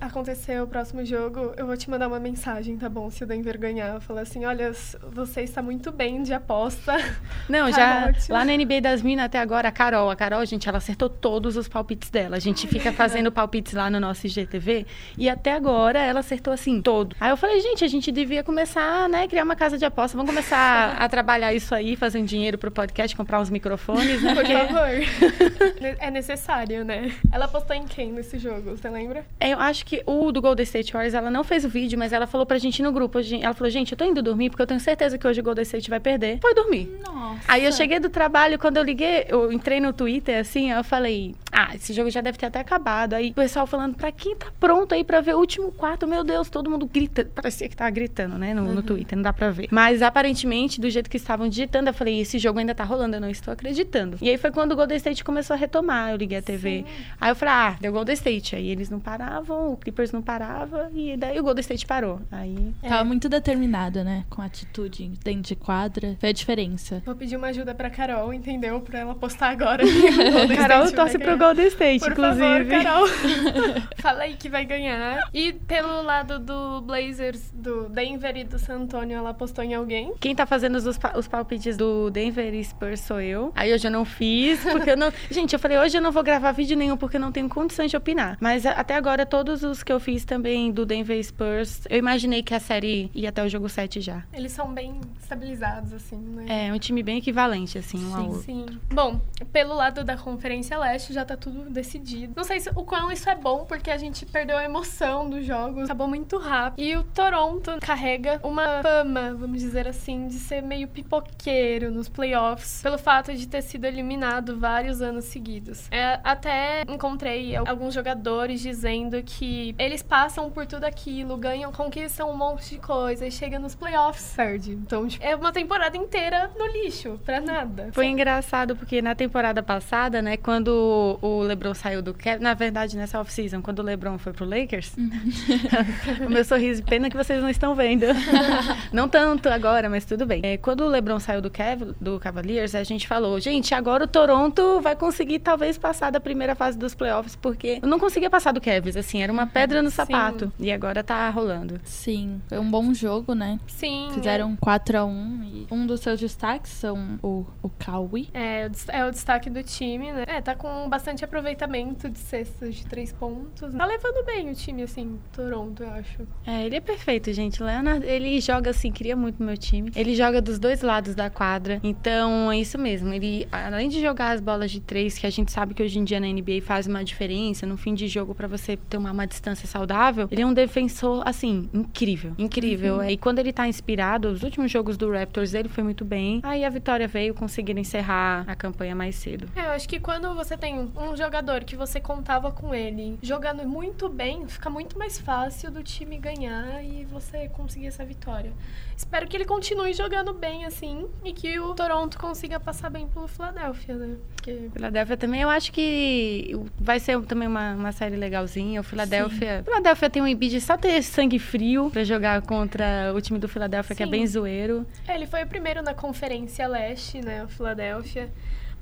acontecer 0.00 0.60
o 0.60 0.66
próximo 0.66 1.04
jogo, 1.04 1.52
eu 1.56 1.66
vou 1.66 1.76
te 1.76 1.88
mandar 1.88 2.08
uma 2.08 2.18
mensagem, 2.20 2.76
tá 2.76 2.88
bom? 2.88 3.08
Se 3.10 3.22
o 3.22 3.26
Denver 3.26 3.58
ganhar, 3.58 3.94
eu 3.94 4.00
falar 4.00 4.22
assim: 4.22 4.44
olha, 4.44 4.72
você 5.12 5.42
está 5.42 5.62
muito 5.62 5.92
bem 5.92 6.22
de 6.22 6.32
aposta. 6.32 6.96
Não, 7.48 7.70
Tá 7.70 7.76
já 7.76 8.06
ótimo. 8.08 8.34
lá 8.36 8.44
na 8.44 8.56
NBA 8.56 8.80
das 8.80 9.00
Minas 9.02 9.26
até 9.26 9.38
agora, 9.38 9.68
a 9.68 9.72
Carol, 9.72 10.10
a 10.10 10.16
Carol, 10.16 10.44
gente, 10.44 10.68
ela 10.68 10.78
acertou 10.78 11.08
todos 11.08 11.56
os 11.56 11.68
palpites 11.68 12.10
dela. 12.10 12.36
A 12.36 12.40
gente 12.40 12.66
fica 12.66 12.92
fazendo 12.92 13.30
palpites 13.30 13.74
lá 13.74 13.88
no 13.88 14.00
nosso 14.00 14.26
IGTV 14.26 14.71
e 15.16 15.28
até 15.28 15.52
agora 15.52 15.98
ela 15.98 16.20
acertou 16.20 16.52
assim 16.52 16.80
todo. 16.80 17.14
Aí 17.20 17.30
eu 17.30 17.36
falei, 17.36 17.60
gente, 17.60 17.84
a 17.84 17.88
gente 17.88 18.10
devia 18.10 18.42
começar, 18.42 19.08
né, 19.08 19.26
criar 19.28 19.44
uma 19.44 19.56
casa 19.56 19.78
de 19.78 19.84
aposta. 19.84 20.16
Vamos 20.16 20.30
começar 20.30 20.96
a 20.98 21.08
trabalhar 21.08 21.52
isso 21.52 21.74
aí, 21.74 21.96
fazer 21.96 22.18
um 22.18 22.24
dinheiro 22.24 22.58
pro 22.58 22.70
podcast, 22.70 23.16
comprar 23.16 23.40
uns 23.40 23.50
microfones, 23.50 24.22
né? 24.22 24.34
Por 24.34 24.46
favor. 24.46 25.82
É 25.98 26.10
necessário, 26.10 26.84
né? 26.84 27.12
Ela 27.32 27.46
apostou 27.46 27.74
em 27.74 27.84
quem 27.84 28.12
nesse 28.12 28.38
jogo, 28.38 28.70
você 28.70 28.88
lembra? 28.88 29.24
eu 29.40 29.58
acho 29.58 29.84
que 29.84 30.02
o 30.06 30.30
do 30.32 30.40
Golden 30.40 30.62
State 30.62 30.92
Warriors, 30.92 31.14
ela 31.14 31.30
não 31.30 31.44
fez 31.44 31.64
o 31.64 31.68
vídeo, 31.68 31.98
mas 31.98 32.12
ela 32.12 32.26
falou 32.26 32.46
pra 32.46 32.58
gente 32.58 32.82
no 32.82 32.92
grupo. 32.92 33.18
Ela 33.18 33.54
falou, 33.54 33.70
gente, 33.70 33.92
eu 33.92 33.98
tô 33.98 34.04
indo 34.04 34.22
dormir 34.22 34.50
porque 34.50 34.62
eu 34.62 34.66
tenho 34.66 34.80
certeza 34.80 35.18
que 35.18 35.26
hoje 35.26 35.40
o 35.40 35.44
Golden 35.44 35.62
State 35.62 35.90
vai 35.90 36.00
perder. 36.00 36.38
Foi 36.40 36.54
dormir. 36.54 36.90
Nossa. 37.04 37.40
Aí 37.48 37.64
eu 37.64 37.72
cheguei 37.72 37.98
do 37.98 38.08
trabalho, 38.08 38.58
quando 38.58 38.76
eu 38.76 38.82
liguei, 38.82 39.26
eu 39.28 39.52
entrei 39.52 39.80
no 39.80 39.92
Twitter, 39.92 40.38
assim, 40.40 40.70
eu 40.70 40.84
falei, 40.84 41.34
ah, 41.50 41.74
esse 41.74 41.92
jogo 41.92 42.10
já 42.10 42.20
deve 42.20 42.38
ter 42.38 42.46
até 42.46 42.60
acabado. 42.60 43.14
Aí 43.14 43.30
o 43.30 43.34
pessoal 43.34 43.66
falando, 43.66 43.94
pra 43.94 44.12
quem 44.12 44.36
tá 44.36 44.46
pronto 44.62 44.94
aí 44.94 45.02
pra 45.02 45.20
ver 45.20 45.34
o 45.34 45.38
último 45.38 45.72
quarto, 45.72 46.06
meu 46.06 46.22
Deus, 46.22 46.48
todo 46.48 46.70
mundo 46.70 46.86
grita. 46.86 47.24
Parecia 47.24 47.68
que 47.68 47.74
tava 47.74 47.90
gritando, 47.90 48.38
né, 48.38 48.54
no, 48.54 48.72
no 48.72 48.80
Twitter, 48.80 49.16
não 49.18 49.22
dá 49.24 49.32
pra 49.32 49.50
ver. 49.50 49.66
Mas 49.72 50.00
aparentemente, 50.02 50.80
do 50.80 50.88
jeito 50.88 51.10
que 51.10 51.16
estavam 51.16 51.48
digitando, 51.48 51.90
eu 51.90 51.94
falei, 51.94 52.20
esse 52.20 52.38
jogo 52.38 52.60
ainda 52.60 52.72
tá 52.72 52.84
rolando, 52.84 53.16
eu 53.16 53.20
não 53.20 53.28
estou 53.28 53.52
acreditando. 53.52 54.18
E 54.22 54.30
aí 54.30 54.38
foi 54.38 54.52
quando 54.52 54.70
o 54.70 54.76
Golden 54.76 54.96
State 54.98 55.24
começou 55.24 55.54
a 55.54 55.56
retomar, 55.56 56.12
eu 56.12 56.16
liguei 56.16 56.38
a 56.38 56.42
TV. 56.42 56.84
Aí 57.20 57.32
eu 57.32 57.34
falei, 57.34 57.54
ah, 57.54 57.76
deu 57.80 57.92
Golden 57.92 58.14
State. 58.14 58.54
Aí 58.54 58.68
eles 58.68 58.88
não 58.88 59.00
paravam, 59.00 59.72
o 59.72 59.76
Clippers 59.76 60.12
não 60.12 60.22
parava, 60.22 60.88
e 60.94 61.16
daí 61.16 61.40
o 61.40 61.42
Golden 61.42 61.62
State 61.62 61.84
parou. 61.84 62.20
Aí 62.30 62.72
Tava 62.82 63.02
muito 63.02 63.28
determinada, 63.28 64.04
né? 64.04 64.24
Com 64.30 64.42
atitude 64.42 65.10
dentro 65.24 65.42
de 65.42 65.56
quadra. 65.56 66.16
Foi 66.20 66.28
a 66.28 66.32
diferença. 66.32 67.02
Vou 67.04 67.16
pedir 67.16 67.36
uma 67.36 67.48
ajuda 67.48 67.74
pra 67.74 67.90
Carol, 67.90 68.32
entendeu? 68.32 68.80
Pra 68.80 69.00
ela 69.00 69.14
postar 69.16 69.48
agora. 69.48 69.82
Carol 70.56 70.92
torce 70.92 71.18
pro. 71.18 71.32
Golden 71.36 71.66
State, 71.66 71.98
Por 71.98 72.12
inclusive. 72.12 72.64
favor, 72.64 72.66
Carol. 72.68 73.08
Fala 73.98 74.22
aí 74.22 74.34
que 74.34 74.51
vai 74.52 74.64
ganhar. 74.66 75.28
E 75.32 75.52
pelo 75.52 76.02
lado 76.02 76.38
do 76.38 76.82
Blazers, 76.82 77.50
do 77.52 77.88
Denver 77.88 78.36
e 78.36 78.44
do 78.44 78.58
San 78.58 78.82
Antonio, 78.82 79.16
ela 79.16 79.30
apostou 79.30 79.64
em 79.64 79.74
alguém? 79.74 80.12
Quem 80.20 80.34
tá 80.34 80.44
fazendo 80.46 80.76
os, 80.76 80.86
os 81.16 81.26
palpites 81.26 81.76
do 81.76 82.10
Denver 82.10 82.54
e 82.54 82.62
Spurs 82.62 83.00
sou 83.00 83.20
eu. 83.20 83.50
Aí 83.56 83.72
hoje 83.72 83.88
eu 83.88 83.90
não 83.90 84.04
fiz, 84.04 84.62
porque 84.70 84.90
eu 84.90 84.96
não. 84.96 85.10
Gente, 85.30 85.54
eu 85.54 85.58
falei, 85.58 85.78
hoje 85.78 85.96
eu 85.96 86.02
não 86.02 86.12
vou 86.12 86.22
gravar 86.22 86.52
vídeo 86.52 86.76
nenhum, 86.76 86.96
porque 86.96 87.16
eu 87.16 87.20
não 87.20 87.32
tenho 87.32 87.48
condições 87.48 87.90
de 87.90 87.96
opinar. 87.96 88.36
Mas 88.40 88.66
até 88.66 88.94
agora, 88.94 89.24
todos 89.24 89.62
os 89.62 89.82
que 89.82 89.92
eu 89.92 89.98
fiz 89.98 90.24
também 90.24 90.70
do 90.70 90.84
Denver 90.84 91.18
e 91.18 91.24
Spurs, 91.24 91.80
eu 91.88 91.98
imaginei 91.98 92.42
que 92.42 92.54
a 92.54 92.60
série 92.60 93.10
ia 93.14 93.30
até 93.30 93.42
o 93.42 93.48
jogo 93.48 93.68
7 93.68 94.00
já. 94.02 94.22
Eles 94.32 94.52
são 94.52 94.72
bem 94.72 95.00
estabilizados, 95.18 95.94
assim, 95.94 96.18
né? 96.18 96.68
É 96.68 96.72
um 96.72 96.78
time 96.78 97.02
bem 97.02 97.16
equivalente, 97.16 97.78
assim, 97.78 98.04
um 98.04 98.14
ao 98.14 98.20
Sim, 98.20 98.28
outro. 98.28 98.42
Sim. 98.42 98.66
Bom, 98.92 99.20
pelo 99.50 99.74
lado 99.74 100.04
da 100.04 100.16
Conferência 100.16 100.78
Leste 100.78 101.14
já 101.14 101.24
tá 101.24 101.36
tudo 101.36 101.70
decidido. 101.70 102.34
Não 102.36 102.44
sei 102.44 102.60
se, 102.60 102.70
o 102.70 102.84
quão 102.84 103.10
isso 103.10 103.30
é 103.30 103.34
bom, 103.34 103.64
porque 103.64 103.90
a 103.90 103.96
gente 103.96 104.26
perdeu 104.26 104.41
a 104.50 104.64
emoção 104.64 105.28
dos 105.28 105.44
jogos. 105.46 105.84
Acabou 105.84 106.08
muito 106.08 106.38
rápido. 106.38 106.84
E 106.84 106.96
o 106.96 107.04
Toronto 107.04 107.72
carrega 107.80 108.40
uma 108.42 108.82
fama, 108.82 109.34
vamos 109.34 109.60
dizer 109.60 109.86
assim, 109.86 110.26
de 110.26 110.34
ser 110.34 110.62
meio 110.62 110.88
pipoqueiro 110.88 111.90
nos 111.90 112.08
playoffs, 112.08 112.80
pelo 112.82 112.98
fato 112.98 113.32
de 113.34 113.46
ter 113.46 113.62
sido 113.62 113.84
eliminado 113.84 114.58
vários 114.58 115.00
anos 115.00 115.26
seguidos. 115.26 115.88
É, 115.90 116.20
até 116.24 116.82
encontrei 116.88 117.54
alguns 117.56 117.94
jogadores 117.94 118.60
dizendo 118.60 119.22
que 119.22 119.74
eles 119.78 120.02
passam 120.02 120.50
por 120.50 120.66
tudo 120.66 120.84
aquilo, 120.84 121.36
ganham, 121.36 121.70
conquistam 121.72 122.30
um 122.30 122.36
monte 122.36 122.70
de 122.70 122.78
coisa, 122.78 123.26
e 123.26 123.30
chega 123.30 123.58
nos 123.58 123.74
playoffs, 123.74 124.34
perde. 124.34 124.72
Então, 124.72 125.06
tipo, 125.06 125.24
é 125.24 125.34
uma 125.36 125.52
temporada 125.52 125.96
inteira 125.96 126.50
no 126.58 126.66
lixo, 126.66 127.20
pra 127.24 127.40
nada. 127.40 127.90
Foi 127.92 128.06
engraçado 128.06 128.74
porque 128.76 129.02
na 129.02 129.14
temporada 129.14 129.62
passada, 129.62 130.22
né, 130.22 130.36
quando 130.36 131.18
o 131.20 131.42
LeBron 131.42 131.74
saiu 131.74 132.02
do 132.02 132.14
Cavs, 132.14 132.40
na 132.40 132.54
verdade 132.54 132.96
nessa 132.96 133.20
off-season, 133.20 133.62
quando 133.62 133.80
o 133.80 133.82
LeBron 133.82 134.18
foi 134.22 134.32
pro 134.32 134.48
Lakers, 134.48 134.94
o 136.24 136.30
meu 136.30 136.44
sorriso, 136.44 136.82
pena 136.84 137.10
que 137.10 137.16
vocês 137.16 137.42
não 137.42 137.50
estão 137.50 137.74
vendo. 137.74 138.06
não 138.92 139.08
tanto 139.08 139.48
agora, 139.48 139.88
mas 139.88 140.04
tudo 140.04 140.24
bem. 140.24 140.40
É, 140.44 140.56
quando 140.56 140.82
o 140.82 140.88
LeBron 140.88 141.18
saiu 141.18 141.42
do, 141.42 141.50
Cav, 141.50 141.94
do 142.00 142.18
Cavaliers, 142.18 142.74
a 142.74 142.84
gente 142.84 143.06
falou, 143.06 143.38
gente, 143.40 143.74
agora 143.74 144.04
o 144.04 144.06
Toronto 144.06 144.80
vai 144.80 144.96
conseguir 144.96 145.40
talvez 145.40 145.76
passar 145.76 146.10
da 146.10 146.20
primeira 146.20 146.54
fase 146.54 146.78
dos 146.78 146.94
playoffs, 146.94 147.36
porque 147.36 147.80
eu 147.82 147.88
não 147.88 147.98
conseguia 147.98 148.30
passar 148.30 148.52
do 148.52 148.60
Cavs, 148.60 148.96
assim, 148.96 149.22
era 149.22 149.32
uma 149.32 149.46
pedra 149.46 149.82
no 149.82 149.90
Sim. 149.90 149.96
sapato. 149.96 150.52
E 150.58 150.70
agora 150.70 151.02
tá 151.02 151.28
rolando. 151.30 151.80
Sim, 151.84 152.40
foi 152.48 152.58
um 152.58 152.70
bom 152.70 152.94
jogo, 152.94 153.34
né? 153.34 153.58
Sim. 153.66 154.10
Fizeram 154.14 154.56
4 154.56 154.98
a 154.98 155.04
1 155.04 155.42
e 155.44 155.66
um 155.70 155.86
dos 155.86 156.00
seus 156.00 156.20
destaques 156.20 156.70
são 156.72 157.18
o, 157.22 157.44
o 157.62 157.68
Kawhi. 157.68 158.28
É, 158.32 158.70
é 158.88 159.04
o 159.04 159.10
destaque 159.10 159.50
do 159.50 159.62
time, 159.62 160.12
né? 160.12 160.24
É, 160.26 160.40
tá 160.40 160.54
com 160.54 160.88
bastante 160.88 161.24
aproveitamento 161.24 162.08
de 162.08 162.18
cestas 162.18 162.76
de 162.76 162.86
três 162.86 163.12
pontos. 163.12 163.74
Tá 163.74 163.84
levando 163.84 164.11
bem 164.24 164.50
o 164.50 164.54
time, 164.54 164.82
assim, 164.82 165.18
Toronto, 165.32 165.82
eu 165.82 165.90
acho. 165.90 166.26
É, 166.46 166.64
ele 166.66 166.76
é 166.76 166.80
perfeito, 166.80 167.32
gente. 167.32 167.62
Leonard, 167.62 168.04
ele 168.06 168.40
joga 168.40 168.70
assim, 168.70 168.90
queria 168.90 169.16
muito 169.16 169.40
no 169.40 169.46
meu 169.46 169.56
time. 169.56 169.90
Ele 169.94 170.14
joga 170.14 170.40
dos 170.40 170.58
dois 170.58 170.82
lados 170.82 171.14
da 171.14 171.30
quadra. 171.30 171.80
Então, 171.82 172.50
é 172.50 172.58
isso 172.58 172.78
mesmo. 172.78 173.12
Ele, 173.12 173.48
além 173.50 173.88
de 173.88 174.00
jogar 174.00 174.32
as 174.32 174.40
bolas 174.40 174.70
de 174.70 174.80
três, 174.80 175.18
que 175.18 175.26
a 175.26 175.30
gente 175.30 175.50
sabe 175.52 175.74
que 175.74 175.82
hoje 175.82 175.98
em 175.98 176.04
dia 176.04 176.20
na 176.20 176.26
NBA 176.26 176.60
faz 176.62 176.86
uma 176.86 177.04
diferença, 177.04 177.66
no 177.66 177.76
fim 177.76 177.94
de 177.94 178.08
jogo, 178.08 178.34
pra 178.34 178.46
você 178.46 178.76
ter 178.76 178.96
uma, 178.96 179.12
uma 179.12 179.26
distância 179.26 179.66
saudável, 179.66 180.28
ele 180.30 180.42
é 180.42 180.46
um 180.46 180.52
defensor, 180.54 181.22
assim, 181.26 181.68
incrível. 181.72 182.32
Incrível. 182.38 183.02
E 183.04 183.16
quando 183.16 183.38
ele 183.38 183.52
tá 183.52 183.66
inspirado, 183.66 184.28
os 184.28 184.42
últimos 184.42 184.70
jogos 184.70 184.96
do 184.96 185.10
Raptors, 185.10 185.54
ele 185.54 185.68
foi 185.68 185.84
muito 185.84 186.04
bem. 186.04 186.40
Aí 186.42 186.64
a 186.64 186.70
vitória 186.70 187.06
veio, 187.06 187.34
conseguiram 187.34 187.80
encerrar 187.80 188.44
a 188.46 188.54
campanha 188.54 188.94
mais 188.94 189.14
cedo. 189.16 189.46
É, 189.54 189.66
eu 189.66 189.70
acho 189.70 189.88
que 189.88 190.00
quando 190.00 190.34
você 190.34 190.56
tem 190.56 190.78
um 190.78 191.16
jogador 191.16 191.64
que 191.64 191.76
você 191.76 192.00
contava 192.00 192.50
com 192.50 192.74
ele 192.74 193.18
jogando 193.22 193.66
muito 193.66 194.01
bem, 194.08 194.46
fica 194.48 194.68
muito 194.70 194.98
mais 194.98 195.18
fácil 195.18 195.70
do 195.70 195.82
time 195.82 196.18
ganhar 196.18 196.82
e 196.84 197.04
você 197.04 197.48
conseguir 197.48 197.86
essa 197.86 198.04
vitória. 198.04 198.52
Espero 198.96 199.26
que 199.26 199.36
ele 199.36 199.44
continue 199.44 199.92
jogando 199.92 200.32
bem, 200.32 200.64
assim, 200.64 201.06
e 201.24 201.32
que 201.32 201.58
o 201.58 201.74
Toronto 201.74 202.18
consiga 202.18 202.60
passar 202.60 202.90
bem 202.90 203.06
pelo 203.08 203.26
Philadelphia, 203.26 203.94
né? 203.94 204.16
Porque 204.34 204.70
Philadelphia 204.72 205.16
também, 205.16 205.40
eu 205.42 205.50
acho 205.50 205.72
que 205.72 206.54
vai 206.78 207.00
ser 207.00 207.20
também 207.22 207.48
uma, 207.48 207.74
uma 207.74 207.92
série 207.92 208.16
legalzinha. 208.16 208.80
O 208.80 208.84
Philadelphia. 208.84 209.62
Philadelphia 209.64 210.10
tem 210.10 210.22
um 210.22 210.26
Embiid 210.26 210.60
só 210.60 210.76
ter 210.76 211.02
sangue 211.02 211.38
frio 211.38 211.90
pra 211.90 212.04
jogar 212.04 212.42
contra 212.42 213.12
o 213.14 213.20
time 213.20 213.38
do 213.38 213.48
Philadelphia, 213.48 213.96
que 213.96 214.02
é 214.02 214.06
Sim. 214.06 214.10
bem 214.10 214.26
zoeiro. 214.26 214.86
É, 215.06 215.14
ele 215.14 215.26
foi 215.26 215.42
o 215.42 215.46
primeiro 215.46 215.82
na 215.82 215.94
Conferência 215.94 216.66
Leste, 216.66 217.20
né? 217.20 217.44
O 217.44 217.48
Philadelphia. 217.48 218.30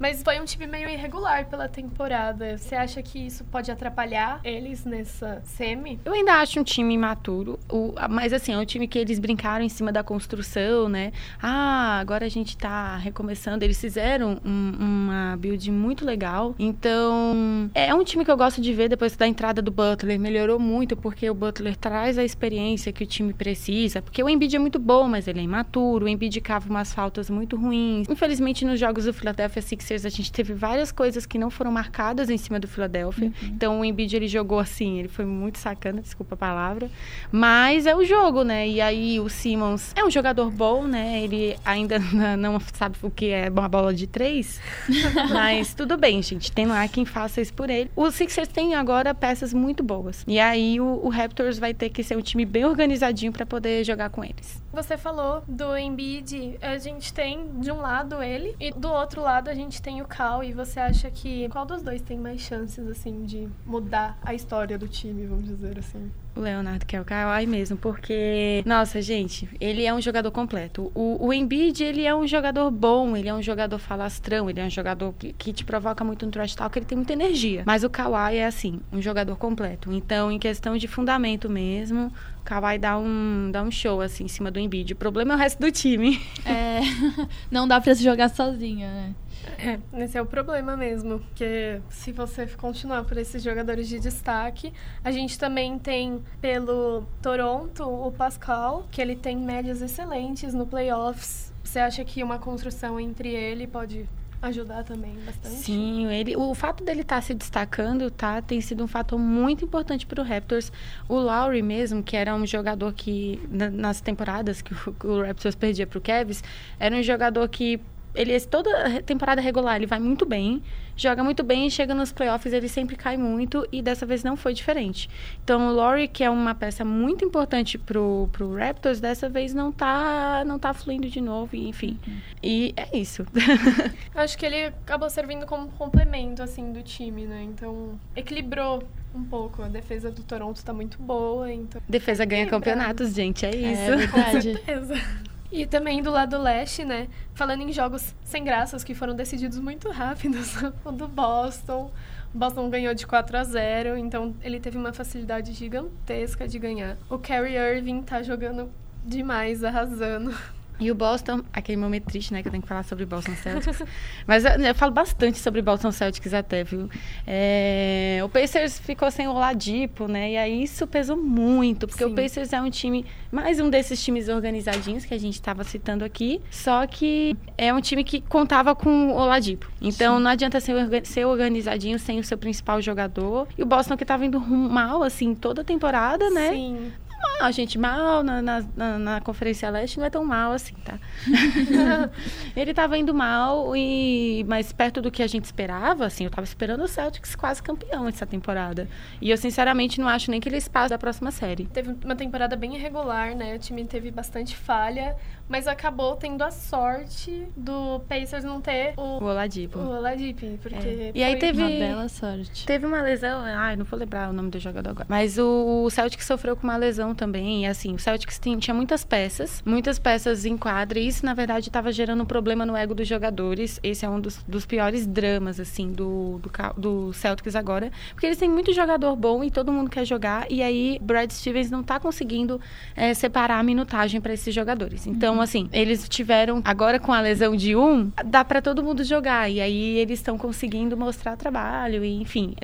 Mas 0.01 0.23
foi 0.23 0.41
um 0.41 0.47
time 0.47 0.67
meio 0.67 0.89
irregular 0.89 1.45
pela 1.45 1.69
temporada. 1.69 2.57
Você 2.57 2.75
acha 2.75 3.03
que 3.03 3.19
isso 3.19 3.45
pode 3.45 3.71
atrapalhar 3.71 4.41
eles 4.43 4.87
nessa 4.87 5.43
semi? 5.45 6.01
Eu 6.07 6.15
ainda 6.15 6.37
acho 6.37 6.59
um 6.59 6.65
time 6.65 6.95
imaturo, 6.95 7.61
o, 7.71 7.93
mas 8.09 8.33
assim, 8.33 8.55
é 8.55 8.59
um 8.59 8.65
time 8.65 8.89
que 8.89 8.99
eles 8.99 9.19
brincaram 9.19 9.63
em 9.63 9.69
cima 9.69 9.93
da 9.93 10.03
construção, 10.03 10.89
né? 10.89 11.13
Ah, 11.41 11.99
agora 12.01 12.25
a 12.25 12.31
gente 12.31 12.57
tá 12.57 12.97
recomeçando. 12.97 13.63
Eles 13.63 13.79
fizeram 13.79 14.41
um, 14.43 14.73
uma 14.79 15.37
build 15.37 15.71
muito 15.71 16.03
legal. 16.03 16.55
Então, 16.59 17.71
é 17.75 17.95
um 17.95 18.03
time 18.03 18.25
que 18.25 18.31
eu 18.31 18.39
gosto 18.39 18.63
de 18.63 18.73
ver 18.73 18.89
depois 18.89 19.15
da 19.15 19.29
entrada 19.29 19.61
do 19.61 19.71
Butler. 19.71 20.19
Melhorou 20.19 20.59
muito, 20.59 20.97
porque 20.97 21.29
o 21.29 21.35
Butler 21.35 21.77
traz 21.77 22.17
a 22.17 22.25
experiência 22.25 22.91
que 22.91 23.05
o 23.05 23.07
time 23.07 23.35
precisa. 23.35 24.01
Porque 24.01 24.23
o 24.25 24.31
Embiid 24.31 24.57
é 24.57 24.59
muito 24.59 24.79
bom, 24.79 25.07
mas 25.07 25.29
ele 25.29 25.41
é 25.41 25.43
imaturo. 25.43 26.07
O 26.07 26.09
Embiid 26.09 26.41
cava 26.41 26.71
umas 26.71 26.91
faltas 26.95 27.29
muito 27.29 27.55
ruins. 27.55 28.09
Infelizmente, 28.09 28.65
nos 28.65 28.81
jogos 28.81 29.05
do 29.05 29.13
Philadelphia 29.13 29.61
Sixers, 29.91 30.07
a 30.07 30.09
gente 30.09 30.31
teve 30.31 30.55
várias 30.55 30.93
coisas 30.93 31.27
que 31.27 31.39
não 31.39 31.51
foram 31.51 31.73
marcadas 31.73 32.31
em 32.31 32.39
cima 32.39 32.61
do 32.61 32.69
Philadelphia. 32.69 33.27
Uhum. 33.27 33.49
Então, 33.49 33.81
o 33.81 33.85
Embiid, 33.85 34.15
ele 34.15 34.29
jogou 34.29 34.59
assim, 34.59 34.99
ele 34.99 35.09
foi 35.09 35.25
muito 35.25 35.59
sacana, 35.59 36.01
desculpa 36.01 36.35
a 36.35 36.39
palavra. 36.39 36.89
Mas 37.33 37.87
é 37.87 37.95
o 37.95 38.05
jogo, 38.05 38.45
né? 38.45 38.69
E 38.69 38.81
aí, 38.81 39.19
o 39.19 39.29
Simmons 39.29 39.93
é 39.97 40.05
um 40.05 40.11
jogador 40.11 40.51
bom, 40.51 40.85
né? 40.85 41.23
Ele 41.23 41.57
ainda 41.65 41.99
não 42.39 42.61
sabe 42.73 42.97
o 43.03 43.11
que 43.11 43.31
é 43.31 43.49
uma 43.51 43.69
bola 43.69 43.93
de 43.93 44.07
três. 44.07 44.61
mas 45.33 45.75
tudo 45.75 45.97
bem, 45.97 46.23
gente. 46.23 46.53
Tem 46.53 46.67
lá 46.67 46.87
quem 46.87 47.05
faça 47.05 47.41
isso 47.41 47.53
por 47.53 47.69
ele. 47.69 47.91
O 47.97 48.11
Sixers 48.11 48.49
tem 48.49 48.75
agora 48.75 49.15
peças 49.15 49.53
muito 49.53 49.83
boas. 49.83 50.25
E 50.27 50.39
aí, 50.39 50.81
o, 50.81 51.01
o 51.03 51.09
Raptors 51.09 51.59
vai 51.59 51.75
ter 51.75 51.91
que 51.91 52.03
ser 52.05 52.17
um 52.17 52.23
time 52.23 52.45
bem 52.45 52.65
organizadinho 52.65 53.33
para 53.33 53.45
poder 53.45 53.85
jogar 53.85 54.11
com 54.11 54.23
eles. 54.23 54.63
Você 54.73 54.97
falou 54.97 55.43
do 55.49 55.77
Embiid, 55.77 56.57
a 56.63 56.79
gente 56.79 57.13
tem 57.13 57.59
de 57.59 57.73
um 57.73 57.81
lado 57.81 58.23
ele 58.23 58.55
e 58.61 58.71
do 58.71 58.89
outro 58.89 59.21
lado 59.21 59.49
a 59.49 59.55
gente 59.55 59.80
tem 59.81 60.01
o 60.03 60.05
Cal. 60.05 60.45
E 60.45 60.53
você 60.53 60.79
acha 60.79 61.11
que 61.11 61.49
qual 61.49 61.67
dos 61.67 61.83
dois 61.83 62.03
tem 62.03 62.19
mais 62.19 62.41
chances 62.41 62.87
assim 62.89 63.25
de 63.25 63.49
mudar 63.67 64.19
a 64.23 64.35
história 64.35 64.79
do 64.79 64.87
time, 64.87 65.27
vamos 65.27 65.47
dizer 65.47 65.79
assim? 65.79 66.11
O 66.37 66.41
Leonardo, 66.41 66.87
que 66.87 66.95
é 66.95 67.01
o 67.01 67.05
Kawhi 67.05 67.45
mesmo, 67.45 67.77
porque, 67.77 68.63
nossa, 68.65 69.03
gente, 69.03 69.49
ele 69.61 69.85
é 69.85 69.93
um 69.93 70.01
jogador 70.01 70.31
completo. 70.31 70.93
O, 70.95 71.27
o 71.27 71.33
Embiid, 71.33 71.83
ele 71.83 72.05
é 72.05 72.15
um 72.15 72.25
jogador 72.27 72.71
bom, 72.71 73.17
ele 73.17 73.29
é 73.29 73.35
um 73.35 73.43
jogador 73.43 73.79
falastrão, 73.79 74.49
ele 74.49 74.61
é 74.61 74.65
um 74.65 74.71
jogador 74.71 75.13
que, 75.19 75.33
que 75.33 75.53
te 75.53 75.65
provoca 75.65 76.05
muito 76.05 76.25
no 76.25 76.31
trash 76.31 76.55
talk, 76.55 76.79
ele 76.79 76.87
tem 76.87 76.97
muita 76.97 77.13
energia. 77.13 77.65
Mas 77.67 77.83
o 77.83 77.91
Kawhi 77.91 78.37
é, 78.37 78.47
assim, 78.47 78.81
um 78.93 79.03
jogador 79.03 79.37
completo. 79.37 79.93
Então, 79.93 80.31
em 80.31 80.39
questão 80.39 80.77
de 80.77 80.87
fundamento 80.87 81.51
mesmo, 81.51 82.13
o 82.41 82.45
Kawhi 82.45 82.79
dá 82.79 82.97
um, 82.97 83.51
dá 83.51 83.63
um 83.63 83.71
show, 83.71 84.01
assim, 84.01 84.25
em 84.25 84.29
cima 84.29 84.53
do 84.53 84.61
Embiid. 84.61 84.93
O 84.93 84.97
problema 84.97 85.35
é 85.35 85.37
o 85.37 85.39
resto 85.39 85.59
do 85.59 85.71
time. 85.73 86.23
É, 86.47 86.81
não 87.51 87.67
dá 87.67 87.81
pra 87.81 87.93
se 87.93 88.05
jogar 88.05 88.29
sozinha, 88.29 88.89
né? 88.89 89.15
É, 89.59 89.79
esse 90.03 90.17
é 90.17 90.23
o 90.23 90.27
problema 90.27 90.77
mesmo, 90.77 91.21
porque 91.21 91.81
se 91.89 92.13
você 92.13 92.47
continuar 92.47 93.05
por 93.05 93.17
esses 93.17 93.43
jogadores 93.43 93.89
de 93.89 93.99
destaque, 93.99 94.73
a 95.03 95.11
gente 95.11 95.39
também 95.39 95.79
tem 95.79 96.23
pelo 96.41 97.05
Toronto 97.23 97.85
o 97.85 98.13
Pascal, 98.13 98.87
que 98.91 99.01
ele 99.01 99.17
tem 99.17 99.37
médias 99.37 99.83
excelentes 99.83 100.55
no 100.55 100.67
playoffs. 100.67 101.53
Você 101.63 101.79
acha 101.79 102.05
que 102.05 102.23
uma 102.23 102.39
construção 102.39 102.99
entre 102.99 103.29
ele 103.29 103.67
pode 103.67 104.09
ajudar 104.43 104.85
também 104.85 105.15
bastante? 105.25 105.57
Sim, 105.57 106.07
ele, 106.13 106.37
o 106.37 106.55
fato 106.55 106.83
dele 106.83 107.03
estar 107.03 107.17
tá 107.17 107.23
se 107.23 107.35
destacando, 107.35 108.11
tá, 108.11 108.41
tem 108.41 108.61
sido 108.61 108.83
um 108.83 108.87
fator 108.87 109.19
muito 109.19 109.65
importante 109.65 110.07
para 110.07 110.21
o 110.21 110.25
Raptors. 110.25 110.73
O 111.09 111.17
Lowry 111.17 111.63
mesmo, 111.63 112.03
que 112.03 112.17
era 112.17 112.35
um 112.35 112.47
jogador 112.47 112.93
que 112.93 113.41
nas 113.51 114.01
temporadas 114.01 114.63
que 114.63 114.73
o, 114.73 114.97
o 115.05 115.23
Raptors 115.23 115.55
perdia 115.55 115.87
para 115.87 115.99
o 115.99 116.01
Cavs, 116.01 116.43
era 116.79 116.95
um 116.95 117.03
jogador 117.03 117.47
que 117.49 117.81
ele 118.15 118.39
toda 118.41 119.03
temporada 119.03 119.41
regular 119.41 119.77
ele 119.77 119.87
vai 119.87 119.99
muito 119.99 120.27
bem, 120.27 120.63
joga 120.97 121.23
muito 121.23 121.43
bem, 121.43 121.71
chega 121.71 121.95
nos 121.95 122.13
playoffs 122.13 122.53
ele 122.53 122.69
sempre 122.69 122.97
cai 122.97 123.17
muito 123.17 123.67
e 123.73 123.81
dessa 123.81 124.05
vez 124.05 124.23
não 124.23 124.37
foi 124.37 124.53
diferente. 124.53 125.09
Então 125.43 125.69
o 125.69 125.73
Laurie, 125.73 126.09
que 126.09 126.25
é 126.25 126.31
uma 126.31 126.55
peça 126.55 126.85
muito 126.85 127.25
importante 127.25 127.79
pro, 127.79 128.29
pro 128.33 128.55
Raptors, 128.55 129.01
dessa 129.01 129.29
vez 129.29 129.55
não 129.55 129.71
tá 129.73 130.45
não 130.47 130.59
tá 130.59 130.75
fluindo 130.75 131.09
de 131.09 131.21
novo, 131.21 131.57
enfim. 131.57 131.99
Uhum. 132.07 132.17
E 132.43 132.75
é 132.77 132.99
isso. 132.99 133.25
Acho 134.15 134.37
que 134.37 134.47
ele 134.47 134.67
acabou 134.67 135.09
servindo 135.09 135.47
como 135.47 135.69
complemento 135.69 136.43
assim 136.43 136.73
do 136.73 136.83
time, 136.83 137.27
né? 137.27 137.43
Então 137.43 137.99
equilibrou 138.15 138.83
um 139.15 139.25
pouco. 139.25 139.63
A 139.63 139.69
defesa 139.69 140.11
do 140.11 140.23
Toronto 140.23 140.57
está 140.57 140.73
muito 140.73 141.01
boa, 141.01 141.53
então. 141.53 141.81
Defesa 141.89 142.25
ganha 142.25 142.47
campeonatos, 142.47 143.15
gente, 143.15 143.45
é, 143.45 143.51
é 143.51 143.57
isso. 143.57 143.83
É 143.83 143.97
verdade. 143.97 144.53
Com 144.59 144.65
certeza. 144.65 144.95
E 145.53 145.67
também 145.67 146.03
do 146.03 146.11
lado 146.11 146.41
leste, 146.41 146.85
né? 146.85 147.09
Falando 147.35 147.63
em 147.63 147.73
jogos 147.73 148.15
sem 148.25 148.45
graças 148.45 148.85
que 148.85 148.95
foram 148.95 149.15
decididos 149.15 149.59
muito 149.59 149.91
rápidos. 149.91 150.55
o 150.85 150.93
do 150.93 151.09
Boston. 151.09 151.91
O 152.33 152.39
Boston 152.39 152.71
ganhou 152.71 152.95
de 152.95 153.07
4 153.07 153.37
a 153.37 153.45
0, 153.45 153.97
então 153.97 154.35
ele 154.43 154.61
teve 154.61 154.79
uma 154.79 154.93
facilidade 154.93 155.53
gigantesca 155.53 156.47
de 156.47 156.59
ganhar. 156.59 156.97
O 157.09 157.19
Kyrie 157.19 157.57
Irving 157.57 158.03
tá 158.03 158.23
jogando 158.23 158.71
demais, 159.05 159.65
arrasando. 159.65 160.33
E 160.81 160.91
o 160.91 160.95
Boston, 160.95 161.43
aquele 161.53 161.77
momento 161.77 162.05
triste, 162.05 162.33
né, 162.33 162.41
que 162.41 162.49
eu 162.49 162.51
tenho 162.51 162.63
que 162.63 162.69
falar 162.69 162.83
sobre 162.85 163.05
Boston 163.05 163.35
Celtics. 163.35 163.83
Mas 164.27 164.45
eu, 164.45 164.53
eu, 164.53 164.75
falo 164.75 164.93
bastante 164.93 165.39
sobre 165.39 165.61
Boston 165.61 165.93
Celtics 165.93 166.33
até, 166.33 166.65
viu? 166.65 166.89
É, 167.27 168.21
o 168.25 168.29
Pacers 168.29 168.79
ficou 168.79 169.11
sem 169.11 169.29
o 169.29 169.35
Ladipo, 169.35 170.09
né? 170.09 170.33
E 170.33 170.37
aí 170.39 170.63
isso 170.63 170.87
pesou 170.87 171.17
muito, 171.17 171.87
porque 171.87 172.05
Sim. 172.05 172.13
o 172.13 172.15
Pacers 172.15 172.53
é 172.55 172.61
um 172.61 172.71
time, 172.71 173.05
mais 173.31 173.61
um 173.61 173.69
desses 173.69 174.03
times 174.03 174.29
organizadinhos 174.29 175.05
que 175.05 175.13
a 175.13 175.19
gente 175.19 175.35
estava 175.35 175.63
citando 175.65 176.05
aqui, 176.05 176.41
só 176.51 176.87
que 176.87 177.37
é 177.59 177.73
um 177.73 177.81
time 177.81 178.03
que 178.03 178.23
contava 178.23 178.75
com 178.75 179.13
o 179.13 179.27
Ladipo. 179.27 179.71
Então 179.83 180.17
Sim. 180.17 180.23
não 180.23 180.31
adianta 180.31 180.61
ser, 180.61 180.75
ser 181.05 181.27
organizadinho 181.27 181.99
sem 181.99 182.19
o 182.19 182.25
seu 182.25 182.39
principal 182.39 182.81
jogador. 182.81 183.47
E 183.59 183.63
o 183.63 183.67
Boston 183.67 183.97
que 183.97 184.05
estava 184.05 184.25
indo 184.25 184.41
mal, 184.41 185.03
assim, 185.03 185.35
toda 185.35 185.61
a 185.61 185.65
temporada, 185.65 186.31
né? 186.31 186.53
Sim 186.53 186.93
mal, 187.41 187.53
gente. 187.53 187.79
Mal 187.79 188.23
na, 188.23 188.43
na, 188.43 188.99
na, 188.99 189.21
Conferência 189.21 189.69
Leste 189.71 189.99
não 189.99 190.07
é 190.07 190.11
tão 190.11 190.25
mal 190.25 190.53
assim, 190.53 190.75
tá? 190.85 190.99
ele 192.55 192.75
tava 192.75 192.99
indo 192.99 193.15
mal, 193.15 193.75
e 193.75 194.45
mas 194.47 194.73
perto 194.73 195.01
do 195.01 195.11
que 195.11 195.23
a 195.23 195.27
gente 195.27 195.45
esperava, 195.45 196.07
assim, 196.07 196.25
eu 196.25 196.31
tava 196.31 196.45
esperando 196.45 196.83
o 196.83 196.89
Celtics 196.89 197.35
quase 197.35 197.63
campeão 197.63 198.07
essa 198.07 198.27
temporada. 198.27 198.89
E 199.21 199.31
eu, 199.31 199.37
sinceramente, 199.37 200.01
não 200.01 200.09
acho 200.09 200.31
nem 200.31 200.41
que 200.41 200.49
eles 200.49 200.69
passem 200.69 200.91
da 200.91 200.99
próxima 200.99 201.31
série. 201.31 201.67
Teve 201.67 201.97
uma 202.05 202.17
temporada 202.17 202.57
bem 202.57 202.77
irregular, 202.77 203.35
né? 203.35 203.55
O 203.55 203.59
time 203.59 203.85
teve 203.85 204.11
bastante 204.11 204.57
falha, 204.57 205.17
mas 205.49 205.67
acabou 205.67 206.17
tendo 206.17 206.43
a 206.43 206.51
sorte 206.51 207.47
do 207.57 208.01
Pacers 208.09 208.45
não 208.45 208.61
ter 208.61 208.95
o, 208.97 209.23
o 209.23 209.25
Oladipo. 209.25 209.79
O 209.79 209.97
Oladipo, 209.97 210.47
porque 210.63 210.77
é. 210.77 211.13
E 211.15 211.23
aí 211.23 211.37
teve 211.37 211.61
uma 211.61 211.69
bela 211.69 212.09
sorte. 212.09 212.67
Teve 212.67 212.87
uma 212.87 213.01
lesão, 213.03 213.43
ai, 213.45 213.77
não 213.77 213.85
vou 213.85 213.99
lembrar 213.99 214.31
o 214.31 214.33
nome 214.33 214.51
do 214.51 214.59
jogador 214.59 214.91
agora. 214.91 215.07
Mas 215.09 215.39
o 215.39 215.89
Celtics 215.91 216.27
sofreu 216.27 216.57
com 216.57 216.65
uma 216.65 216.77
lesão 216.77 217.15
também, 217.15 217.30
e 217.39 217.67
assim, 217.67 217.95
o 217.95 217.99
Celtics 217.99 218.41
tinha 218.59 218.75
muitas 218.75 219.05
peças, 219.05 219.63
muitas 219.65 219.99
peças 219.99 220.45
em 220.45 220.57
quadra, 220.57 220.99
e 220.99 221.07
isso 221.07 221.25
na 221.25 221.35
verdade 221.35 221.69
estava 221.69 221.93
gerando 221.93 222.23
um 222.23 222.27
problema 222.27 222.65
no 222.67 222.77
ego 222.77 222.95
dos 222.95 223.07
jogadores. 223.07 223.79
Esse 223.83 224.05
é 224.05 224.09
um 224.09 224.21
dos, 224.21 224.43
dos 224.47 224.67
piores 224.67 225.07
dramas 225.07 225.61
assim 225.61 225.93
do, 225.93 226.39
do, 226.39 226.51
do 226.77 227.13
Celtics 227.13 227.55
agora, 227.55 227.91
porque 228.13 228.27
eles 228.27 228.39
têm 228.39 228.49
muito 228.49 228.73
jogador 228.73 229.15
bom 229.17 229.43
e 229.45 229.51
todo 229.51 229.73
mundo 229.73 229.91
quer 229.91 230.05
jogar, 230.05 230.51
e 230.51 230.63
aí 230.63 230.99
Brad 231.01 231.31
Stevens 231.31 231.71
não 231.71 231.81
está 231.81 232.01
conseguindo 232.01 232.61
é, 232.97 233.15
separar 233.15 233.59
a 233.59 233.63
minutagem 233.63 234.21
para 234.21 234.33
esses 234.33 234.55
jogadores. 234.55 235.07
Então, 235.07 235.37
uhum. 235.37 235.41
assim, 235.41 235.69
eles 235.73 236.09
tiveram 236.09 236.61
agora 236.65 236.99
com 236.99 237.13
a 237.13 237.21
lesão 237.21 237.55
de 237.57 237.77
um, 237.77 238.11
dá 238.25 238.45
para 238.45 238.63
todo 238.63 238.83
mundo 238.83 239.05
jogar, 239.05 239.51
e 239.51 239.61
aí 239.61 239.99
eles 239.99 240.19
estão 240.19 240.39
conseguindo 240.39 240.97
mostrar 240.97 241.37
trabalho 241.37 242.05
e 242.05 242.21
enfim, 242.21 242.55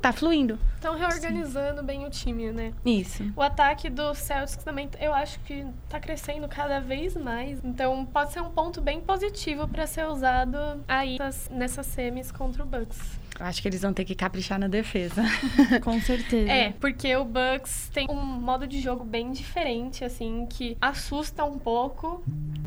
tá 0.00 0.12
fluindo. 0.12 0.58
Estão 0.74 0.96
reorganizando 0.96 1.80
Sim. 1.80 1.86
bem 1.86 2.04
o 2.04 2.10
time, 2.10 2.52
né? 2.52 2.72
Isso. 2.84 3.24
O 3.34 3.42
ataque 3.42 3.90
do 3.90 4.14
Celtics 4.18 4.64
também, 4.64 4.88
eu 5.00 5.14
acho 5.14 5.38
que 5.40 5.66
tá 5.88 6.00
crescendo 6.00 6.48
cada 6.48 6.80
vez 6.80 7.16
mais. 7.16 7.58
Então, 7.64 8.04
pode 8.06 8.32
ser 8.32 8.40
um 8.40 8.50
ponto 8.50 8.80
bem 8.80 9.00
positivo 9.00 9.66
para 9.68 9.86
ser 9.86 10.06
usado 10.06 10.56
aí 10.88 11.18
nessas 11.50 11.86
semis 11.86 12.30
contra 12.30 12.62
o 12.62 12.66
Bucks. 12.66 13.26
Acho 13.38 13.60
que 13.60 13.68
eles 13.68 13.82
vão 13.82 13.92
ter 13.92 14.04
que 14.04 14.14
caprichar 14.14 14.58
na 14.58 14.68
defesa. 14.68 15.22
Com 15.84 16.00
certeza. 16.00 16.50
É, 16.50 16.72
porque 16.72 17.14
o 17.16 17.24
Bucks 17.24 17.90
tem 17.92 18.06
um 18.10 18.14
modo 18.14 18.66
de 18.66 18.80
jogo 18.80 19.04
bem 19.04 19.32
diferente, 19.32 20.04
assim, 20.04 20.46
que 20.48 20.76
assusta 20.80 21.44
um 21.44 21.58
pouco 21.58 22.24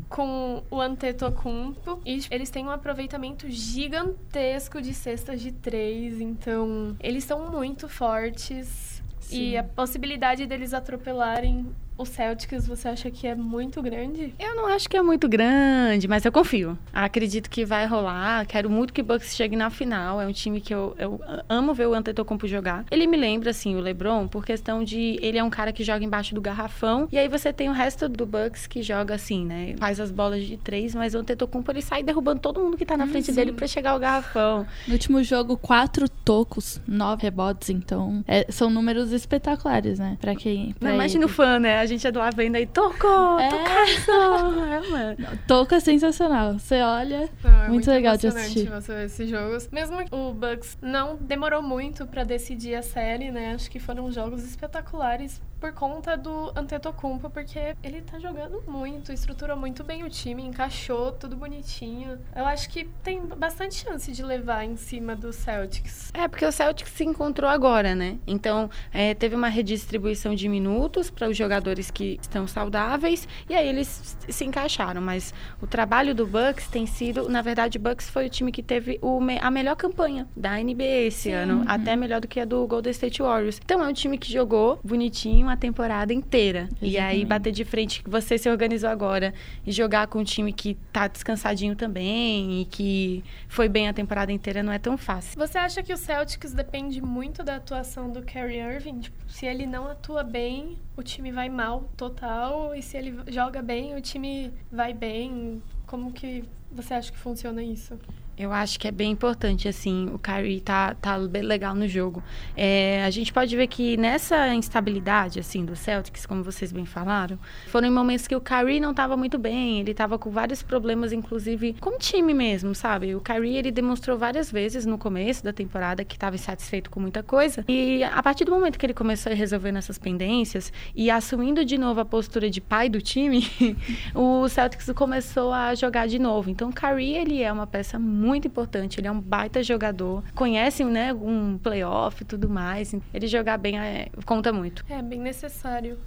com 0.08 0.62
o 0.70 0.80
Antetokounmpo. 0.80 2.00
E 2.04 2.24
eles 2.30 2.50
têm 2.50 2.66
um 2.66 2.70
aproveitamento 2.70 3.48
gigantesco 3.48 4.80
de 4.80 4.94
cestas 4.94 5.40
de 5.40 5.52
três, 5.52 6.20
então 6.20 6.96
eles 7.00 7.24
são 7.24 7.50
muito 7.50 7.88
fortes. 7.88 8.89
Sim. 9.30 9.50
E 9.50 9.56
a 9.56 9.64
possibilidade 9.64 10.46
deles 10.46 10.74
atropelarem 10.74 11.66
o 12.00 12.06
Celtics, 12.06 12.66
você 12.66 12.88
acha 12.88 13.10
que 13.10 13.26
é 13.26 13.34
muito 13.34 13.82
grande? 13.82 14.34
Eu 14.38 14.56
não 14.56 14.66
acho 14.66 14.88
que 14.88 14.96
é 14.96 15.02
muito 15.02 15.28
grande, 15.28 16.08
mas 16.08 16.24
eu 16.24 16.32
confio. 16.32 16.78
Acredito 16.92 17.50
que 17.50 17.62
vai 17.62 17.84
rolar. 17.84 18.46
Quero 18.46 18.70
muito 18.70 18.90
que 18.90 19.02
o 19.02 19.04
Bucks 19.04 19.36
chegue 19.36 19.54
na 19.54 19.68
final. 19.68 20.18
É 20.18 20.26
um 20.26 20.32
time 20.32 20.62
que 20.62 20.74
eu, 20.74 20.96
eu 20.98 21.20
amo 21.46 21.74
ver 21.74 21.86
o 21.86 21.92
Antetokounmpo 21.92 22.48
jogar. 22.48 22.86
Ele 22.90 23.06
me 23.06 23.18
lembra, 23.18 23.50
assim, 23.50 23.76
o 23.76 23.80
LeBron, 23.80 24.26
por 24.28 24.46
questão 24.46 24.82
de... 24.82 25.18
Ele 25.20 25.36
é 25.36 25.44
um 25.44 25.50
cara 25.50 25.74
que 25.74 25.84
joga 25.84 26.02
embaixo 26.02 26.34
do 26.34 26.40
garrafão. 26.40 27.06
E 27.12 27.18
aí 27.18 27.28
você 27.28 27.52
tem 27.52 27.68
o 27.68 27.72
resto 27.72 28.08
do 28.08 28.24
Bucks 28.24 28.66
que 28.66 28.82
joga 28.82 29.16
assim, 29.16 29.44
né? 29.44 29.74
Faz 29.78 30.00
as 30.00 30.10
bolas 30.10 30.44
de 30.44 30.56
três, 30.56 30.94
mas 30.94 31.14
o 31.14 31.18
Antetokounmpo, 31.18 31.70
ele 31.70 31.82
sai 31.82 32.02
derrubando 32.02 32.40
todo 32.40 32.60
mundo 32.60 32.78
que 32.78 32.86
tá 32.86 32.96
na 32.96 33.06
frente 33.06 33.26
sim. 33.26 33.34
dele 33.34 33.52
para 33.52 33.66
chegar 33.66 33.90
ao 33.90 33.98
garrafão. 33.98 34.66
No 34.86 34.94
último 34.94 35.22
jogo, 35.22 35.54
quatro 35.58 36.08
tocos, 36.30 36.80
nove 36.86 37.24
rebotes. 37.24 37.70
Então, 37.70 38.22
é, 38.24 38.46
são 38.52 38.70
números 38.70 39.10
espetaculares, 39.10 39.98
né? 39.98 40.16
Pra 40.20 40.36
quem... 40.36 40.72
Pra 40.74 40.88
não, 40.88 40.94
imagina 40.94 41.26
o 41.26 41.28
fã, 41.28 41.58
né? 41.58 41.84
gente 41.88 42.06
é 42.06 42.12
do 42.12 42.20
lá 42.20 42.30
vendo 42.30 42.54
aí, 42.54 42.66
tocou, 42.66 43.36
é. 43.40 43.48
tocaço. 43.48 44.12
é, 44.62 44.90
mano. 44.90 45.38
Toca 45.48 45.74
é 45.74 45.80
sensacional. 45.80 46.52
Você 46.52 46.80
olha, 46.82 47.28
não, 47.42 47.50
é 47.50 47.58
muito, 47.58 47.72
muito 47.72 47.90
legal 47.90 48.16
de 48.16 48.28
assistir. 48.28 48.70
você 48.70 48.94
ver 48.94 49.06
esses 49.06 49.28
jogos. 49.28 49.68
Mesmo 49.72 50.04
que 50.04 50.14
o 50.14 50.32
Bucks 50.32 50.78
não 50.80 51.16
demorou 51.16 51.62
muito 51.62 52.06
pra 52.06 52.22
decidir 52.22 52.76
a 52.76 52.82
série, 52.82 53.32
né? 53.32 53.54
Acho 53.54 53.68
que 53.68 53.80
foram 53.80 54.08
jogos 54.12 54.44
espetaculares 54.44 55.42
por 55.60 55.72
conta 55.72 56.16
do 56.16 56.50
Antetokounmpo, 56.56 57.28
porque 57.28 57.76
ele 57.82 58.00
tá 58.00 58.18
jogando 58.18 58.62
muito, 58.66 59.12
estruturou 59.12 59.56
muito 59.56 59.84
bem 59.84 60.02
o 60.02 60.08
time, 60.08 60.42
encaixou 60.42 61.12
tudo 61.12 61.36
bonitinho. 61.36 62.18
Eu 62.34 62.46
acho 62.46 62.70
que 62.70 62.84
tem 63.02 63.20
bastante 63.20 63.74
chance 63.74 64.10
de 64.10 64.22
levar 64.22 64.64
em 64.64 64.76
cima 64.76 65.14
do 65.14 65.32
Celtics. 65.32 66.10
É, 66.14 66.26
porque 66.26 66.46
o 66.46 66.50
Celtics 66.50 66.90
se 66.90 67.04
encontrou 67.04 67.48
agora, 67.48 67.94
né? 67.94 68.18
Então, 68.26 68.70
é, 68.92 69.12
teve 69.14 69.36
uma 69.36 69.48
redistribuição 69.48 70.34
de 70.34 70.48
minutos 70.48 71.10
para 71.10 71.28
os 71.28 71.36
jogadores 71.36 71.90
que 71.90 72.18
estão 72.22 72.46
saudáveis 72.46 73.28
e 73.48 73.54
aí 73.54 73.68
eles 73.68 74.16
se 74.28 74.44
encaixaram, 74.44 75.02
mas 75.02 75.34
o 75.60 75.66
trabalho 75.66 76.14
do 76.14 76.26
Bucks 76.26 76.68
tem 76.68 76.86
sido, 76.86 77.28
na 77.28 77.42
verdade, 77.42 77.76
o 77.76 77.80
Bucks 77.80 78.08
foi 78.08 78.26
o 78.26 78.30
time 78.30 78.50
que 78.50 78.62
teve 78.62 78.98
o, 79.02 79.20
a 79.40 79.50
melhor 79.50 79.76
campanha 79.76 80.26
da 80.34 80.56
NBA 80.56 81.06
esse 81.06 81.30
Sim, 81.30 81.32
ano, 81.32 81.64
até 81.66 81.94
melhor 81.96 82.20
do 82.20 82.28
que 82.28 82.40
a 82.40 82.44
do 82.46 82.66
Golden 82.66 82.90
State 82.92 83.20
Warriors. 83.20 83.60
Então, 83.62 83.82
é 83.84 83.88
um 83.88 83.92
time 83.92 84.16
que 84.16 84.32
jogou 84.32 84.80
bonitinho, 84.82 85.49
uma 85.50 85.56
temporada 85.56 86.12
inteira. 86.12 86.60
Exatamente. 86.60 86.92
E 86.94 86.98
aí 86.98 87.24
bater 87.24 87.52
de 87.52 87.64
frente 87.64 88.02
que 88.02 88.10
você 88.10 88.38
se 88.38 88.48
organizou 88.48 88.88
agora 88.88 89.34
e 89.66 89.72
jogar 89.72 90.06
com 90.06 90.20
um 90.20 90.24
time 90.24 90.52
que 90.52 90.76
tá 90.92 91.08
descansadinho 91.08 91.74
também 91.74 92.62
e 92.62 92.64
que 92.64 93.24
foi 93.48 93.68
bem 93.68 93.88
a 93.88 93.92
temporada 93.92 94.30
inteira 94.32 94.62
não 94.62 94.72
é 94.72 94.78
tão 94.78 94.96
fácil. 94.96 95.38
Você 95.38 95.58
acha 95.58 95.82
que 95.82 95.92
o 95.92 95.96
Celtics 95.96 96.52
depende 96.52 97.00
muito 97.00 97.42
da 97.42 97.56
atuação 97.56 98.10
do 98.10 98.22
Kyrie 98.22 98.60
Irving? 98.60 99.00
Tipo, 99.00 99.16
se 99.28 99.46
ele 99.46 99.66
não 99.66 99.88
atua 99.88 100.22
bem, 100.22 100.78
o 100.96 101.02
time 101.02 101.32
vai 101.32 101.48
mal 101.48 101.90
total 101.96 102.74
e 102.74 102.82
se 102.82 102.96
ele 102.96 103.18
joga 103.28 103.60
bem, 103.60 103.96
o 103.96 104.00
time 104.00 104.52
vai 104.70 104.94
bem. 104.94 105.60
Como 105.86 106.12
que 106.12 106.44
você 106.70 106.94
acha 106.94 107.10
que 107.10 107.18
funciona 107.18 107.62
isso? 107.62 107.98
Eu 108.40 108.52
acho 108.52 108.80
que 108.80 108.88
é 108.88 108.90
bem 108.90 109.10
importante, 109.10 109.68
assim, 109.68 110.08
o 110.14 110.18
Kyrie 110.18 110.62
tá, 110.62 110.94
tá 110.94 111.18
bem 111.18 111.42
legal 111.42 111.74
no 111.74 111.86
jogo. 111.86 112.22
É, 112.56 113.04
a 113.04 113.10
gente 113.10 113.34
pode 113.34 113.54
ver 113.54 113.66
que 113.66 113.98
nessa 113.98 114.54
instabilidade, 114.54 115.38
assim, 115.38 115.62
do 115.62 115.76
Celtics, 115.76 116.24
como 116.24 116.42
vocês 116.42 116.72
bem 116.72 116.86
falaram, 116.86 117.38
foram 117.66 117.88
em 117.88 117.90
momentos 117.90 118.26
que 118.26 118.34
o 118.34 118.40
Kyrie 118.40 118.80
não 118.80 118.92
estava 118.92 119.14
muito 119.14 119.38
bem, 119.38 119.80
ele 119.80 119.90
estava 119.90 120.18
com 120.18 120.30
vários 120.30 120.62
problemas, 120.62 121.12
inclusive 121.12 121.76
com 121.80 121.96
o 121.96 121.98
time 121.98 122.32
mesmo, 122.32 122.74
sabe? 122.74 123.14
O 123.14 123.20
Kyrie, 123.20 123.56
ele 123.56 123.70
demonstrou 123.70 124.16
várias 124.16 124.50
vezes 124.50 124.86
no 124.86 124.96
começo 124.96 125.44
da 125.44 125.52
temporada 125.52 126.02
que 126.02 126.16
estava 126.16 126.34
insatisfeito 126.34 126.90
com 126.90 126.98
muita 126.98 127.22
coisa, 127.22 127.62
e 127.68 128.02
a 128.02 128.22
partir 128.22 128.46
do 128.46 128.52
momento 128.52 128.78
que 128.78 128.86
ele 128.86 128.94
começou 128.94 129.32
a 129.32 129.34
resolver 129.34 129.76
essas 129.76 129.98
pendências 129.98 130.72
e 130.94 131.10
assumindo 131.10 131.62
de 131.62 131.76
novo 131.76 132.00
a 132.00 132.06
postura 132.06 132.48
de 132.48 132.60
pai 132.60 132.88
do 132.88 133.02
time, 133.02 133.46
o 134.14 134.48
Celtics 134.48 134.90
começou 134.94 135.52
a 135.52 135.74
jogar 135.74 136.08
de 136.08 136.18
novo. 136.18 136.48
Então, 136.48 136.70
o 136.70 136.72
Kyrie, 136.72 137.16
ele 137.16 137.42
é 137.42 137.52
uma 137.52 137.66
peça 137.66 137.98
muito 137.98 138.29
muito 138.30 138.46
importante. 138.46 139.00
Ele 139.00 139.08
é 139.08 139.10
um 139.10 139.20
baita 139.20 139.62
jogador, 139.62 140.22
conhece, 140.34 140.84
né, 140.84 141.12
um 141.12 141.58
playoff 141.58 142.22
e 142.22 142.24
tudo 142.24 142.48
mais. 142.48 142.94
Ele 143.12 143.26
jogar 143.26 143.58
bem 143.58 143.78
é, 143.78 144.08
conta 144.24 144.52
muito. 144.52 144.84
É 144.88 145.02
bem 145.02 145.18
necessário. 145.18 145.98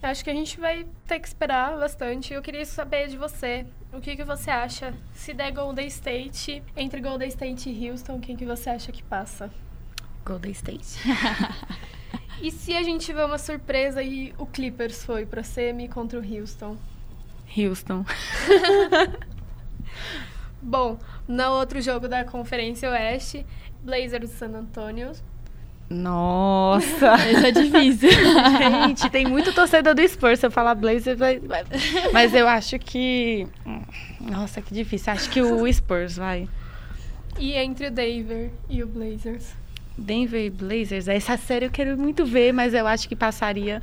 Acho 0.00 0.22
que 0.22 0.30
a 0.30 0.34
gente 0.34 0.60
vai 0.60 0.86
ter 1.08 1.18
que 1.18 1.26
esperar 1.26 1.76
bastante. 1.76 2.32
Eu 2.32 2.40
queria 2.40 2.64
saber 2.64 3.08
de 3.08 3.16
você. 3.16 3.66
O 3.92 4.00
que, 4.00 4.14
que 4.14 4.22
você 4.22 4.48
acha? 4.48 4.94
Se 5.12 5.34
der 5.34 5.50
Golden 5.50 5.88
State, 5.88 6.62
entre 6.76 7.00
Golden 7.00 7.28
State 7.28 7.68
e 7.68 7.90
Houston, 7.90 8.20
quem 8.20 8.36
que 8.36 8.44
você 8.44 8.70
acha 8.70 8.92
que 8.92 9.02
passa? 9.02 9.50
Golden 10.24 10.52
State. 10.52 11.00
e 12.40 12.52
se 12.52 12.76
a 12.76 12.82
gente 12.84 13.04
tiver 13.06 13.24
uma 13.24 13.38
surpresa 13.38 14.00
e 14.00 14.32
o 14.38 14.46
Clippers 14.46 15.04
foi 15.04 15.26
pra 15.26 15.42
semi 15.42 15.88
contra 15.88 16.20
o 16.20 16.22
Houston? 16.22 16.76
Houston. 17.56 18.04
Bom, 20.60 20.98
no 21.26 21.52
outro 21.52 21.80
jogo 21.80 22.08
da 22.08 22.24
Conferência 22.24 22.90
Oeste, 22.90 23.46
Blazers 23.82 24.30
San 24.30 24.50
Antonio. 24.50 25.12
Nossa! 25.90 27.16
Isso 27.30 27.46
é 27.46 27.50
difícil. 27.50 28.10
Gente, 28.86 29.08
tem 29.08 29.26
muito 29.26 29.54
torcedor 29.54 29.94
do 29.94 30.06
Spurs. 30.06 30.40
Se 30.40 30.46
eu 30.46 30.50
falar 30.50 30.74
Blazers, 30.74 31.18
vai... 31.18 31.40
mas 32.12 32.34
eu 32.34 32.46
acho 32.46 32.78
que. 32.78 33.46
Nossa, 34.20 34.60
que 34.60 34.74
difícil. 34.74 35.12
Acho 35.12 35.30
que 35.30 35.40
o 35.40 35.72
Spurs 35.72 36.16
vai. 36.16 36.48
E 37.38 37.54
entre 37.54 37.86
o 37.86 37.90
Denver 37.90 38.50
e 38.68 38.82
o 38.82 38.86
Blazers? 38.86 39.54
Denver 39.96 40.44
e 40.44 40.50
Blazers. 40.50 41.08
Essa 41.08 41.36
série 41.36 41.66
eu 41.66 41.70
quero 41.70 41.96
muito 41.96 42.26
ver, 42.26 42.52
mas 42.52 42.74
eu 42.74 42.86
acho 42.86 43.08
que 43.08 43.16
passaria 43.16 43.80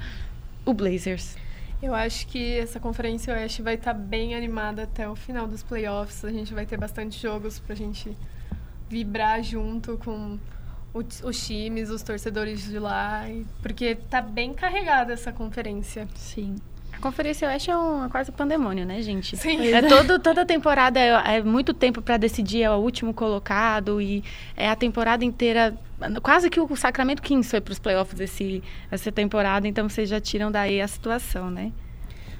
o 0.63 0.73
Blazers. 0.73 1.35
Eu 1.81 1.93
acho 1.93 2.27
que 2.27 2.57
essa 2.57 2.79
Conferência 2.79 3.33
Oeste 3.33 3.61
vai 3.61 3.75
estar 3.75 3.93
tá 3.93 3.99
bem 3.99 4.35
animada 4.35 4.83
até 4.83 5.07
o 5.07 5.15
final 5.15 5.47
dos 5.47 5.61
playoffs. 5.61 6.23
A 6.25 6.31
gente 6.31 6.53
vai 6.53 6.65
ter 6.65 6.77
bastante 6.77 7.21
jogos 7.21 7.59
para 7.59 7.73
a 7.73 7.75
gente 7.75 8.15
vibrar 8.89 9.43
junto 9.43 9.97
com 9.97 10.39
os 10.93 11.45
times, 11.45 11.89
os 11.89 12.01
torcedores 12.01 12.63
de 12.63 12.79
lá, 12.79 13.23
porque 13.61 13.95
tá 14.09 14.21
bem 14.21 14.53
carregada 14.53 15.11
essa 15.11 15.31
conferência. 15.31 16.07
Sim. 16.15 16.55
A 16.93 16.99
Conferência 16.99 17.47
Oeste 17.49 17.69
é, 17.69 17.77
um, 17.77 18.07
quase 18.07 18.31
um 18.31 18.33
pandemônio, 18.33 18.85
né, 18.85 19.01
gente? 19.01 19.35
Sim. 19.35 19.67
É 19.67 19.81
todo, 19.81 20.17
toda 20.17 20.45
temporada 20.45 20.97
é, 20.97 21.35
é, 21.35 21.43
muito 21.43 21.73
tempo 21.73 22.01
para 22.01 22.15
decidir 22.15 22.63
é 22.63 22.71
o 22.71 22.75
último 22.75 23.13
colocado 23.13 24.01
e 24.01 24.23
é 24.55 24.69
a 24.69 24.75
temporada 24.75 25.25
inteira 25.25 25.77
quase 26.21 26.49
que 26.49 26.59
o 26.59 26.75
Sacramento 26.75 27.21
Kings 27.21 27.49
foi 27.49 27.61
para 27.61 27.71
os 27.71 27.79
playoffs 27.79 28.19
esse, 28.19 28.63
essa 28.91 29.11
temporada, 29.11 29.67
então 29.67 29.87
vocês 29.87 30.09
já 30.09 30.19
tiram 30.19 30.51
daí 30.51 30.81
a 30.81 30.87
situação, 30.87 31.49
né? 31.49 31.71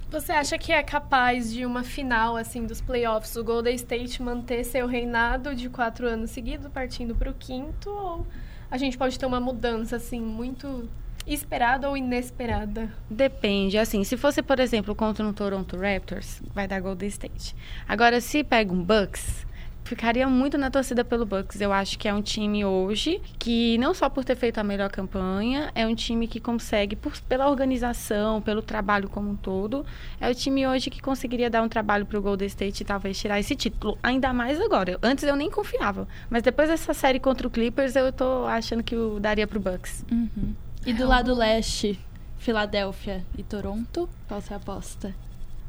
Você 0.10 0.32
acha 0.32 0.58
que 0.58 0.72
é 0.72 0.84
capaz 0.84 1.52
de 1.52 1.65
uma 1.65 1.84
final 1.84 2.38
assim 2.38 2.65
dos 2.65 2.80
playoffs, 2.80 3.36
o 3.36 3.44
Golden 3.44 3.76
State 3.76 4.22
manter 4.22 4.63
seu 4.63 4.88
reinado 4.88 5.56
de 5.56 5.68
quatro 5.70 6.08
anos 6.08 6.32
seguidos, 6.32 6.68
partindo 6.72 7.15
para 7.15 7.30
o 7.30 7.34
quinto, 7.34 7.89
ou 7.89 8.28
a 8.70 8.78
gente 8.78 8.98
pode 8.98 9.18
ter 9.18 9.26
uma 9.26 9.39
mudança 9.39 9.96
assim 9.96 10.22
muito 10.22 10.88
esperada 11.28 11.89
ou 11.89 11.98
inesperada? 11.98 12.94
Depende. 13.10 13.78
Assim, 13.78 14.04
se 14.04 14.15
fosse, 14.15 14.44
por 14.44 14.60
exemplo, 14.60 14.94
contra 14.94 15.26
um 15.26 15.34
Toronto 15.34 15.76
Raptors, 15.76 16.41
vai 16.54 16.68
dar 16.68 16.80
Golden 16.80 17.10
State. 17.10 17.56
Agora, 17.88 18.22
se 18.22 18.44
pega 18.44 18.72
um 18.72 18.84
Bucks, 18.84 19.46
ficaria 19.86 20.28
muito 20.28 20.58
na 20.58 20.69
torcida 20.69 21.06
pelo 21.06 21.26
Bucks. 21.26 21.62
Eu 21.62 21.71
acho 21.71 21.98
que 21.98 22.08
é 22.08 22.13
um 22.13 22.21
time 22.21 22.65
hoje 22.65 23.21
que 23.39 23.78
não 23.78 23.93
só 23.93 24.10
por 24.10 24.26
ter 24.26 24.36
feito 24.36 24.58
a 24.58 24.63
melhor 24.63 24.89
campanha, 24.89 25.71
é 25.74 25.88
um 25.88 25.95
time 25.95 26.28
que 26.28 26.39
consegue 26.39 26.95
por, 26.95 27.17
pela 27.21 27.48
organização, 27.50 28.41
pelo 28.41 28.62
trabalho 28.62 29.08
como 29.08 29.30
um 29.30 29.36
todo, 29.36 29.86
é 30.19 30.30
o 30.30 30.36
time 30.36 30.67
hoje 30.67 30.89
que 30.89 31.02
conseguiria 31.02 31.50
dar 31.50 31.62
um 31.62 31.69
trabalho 31.69 32.06
para 32.06 32.17
o 32.17 32.21
Golden 32.21 32.48
State 32.48 32.82
e 32.82 32.86
talvez 32.86 33.17
tirar 33.17 33.39
esse 33.39 33.56
título. 33.56 33.98
Ainda 34.02 34.34
mais 34.34 34.60
agora. 34.60 34.98
Antes 35.02 35.24
eu 35.24 35.36
nem 35.36 35.50
confiava, 35.50 36.08
mas 36.30 36.41
depois 36.41 36.67
dessa 36.67 36.93
série 36.93 37.19
contra 37.19 37.48
o 37.48 37.52
Clippers 37.52 37.95
eu 37.95 38.12
tô 38.12 38.45
achando 38.45 38.84
que 38.84 38.95
o 38.95 39.19
daria 39.19 39.45
para 39.45 39.58
o 39.58 39.62
Bucks. 39.62 40.04
Uhum. 40.12 40.56
E 40.86 40.93
do 40.93 41.08
lado 41.08 41.34
leste, 41.34 42.00
Filadélfia 42.39 43.24
e 43.38 43.43
Toronto, 43.43 44.10
qual 44.28 44.41
você 44.41 44.54
aposta? 44.54 45.13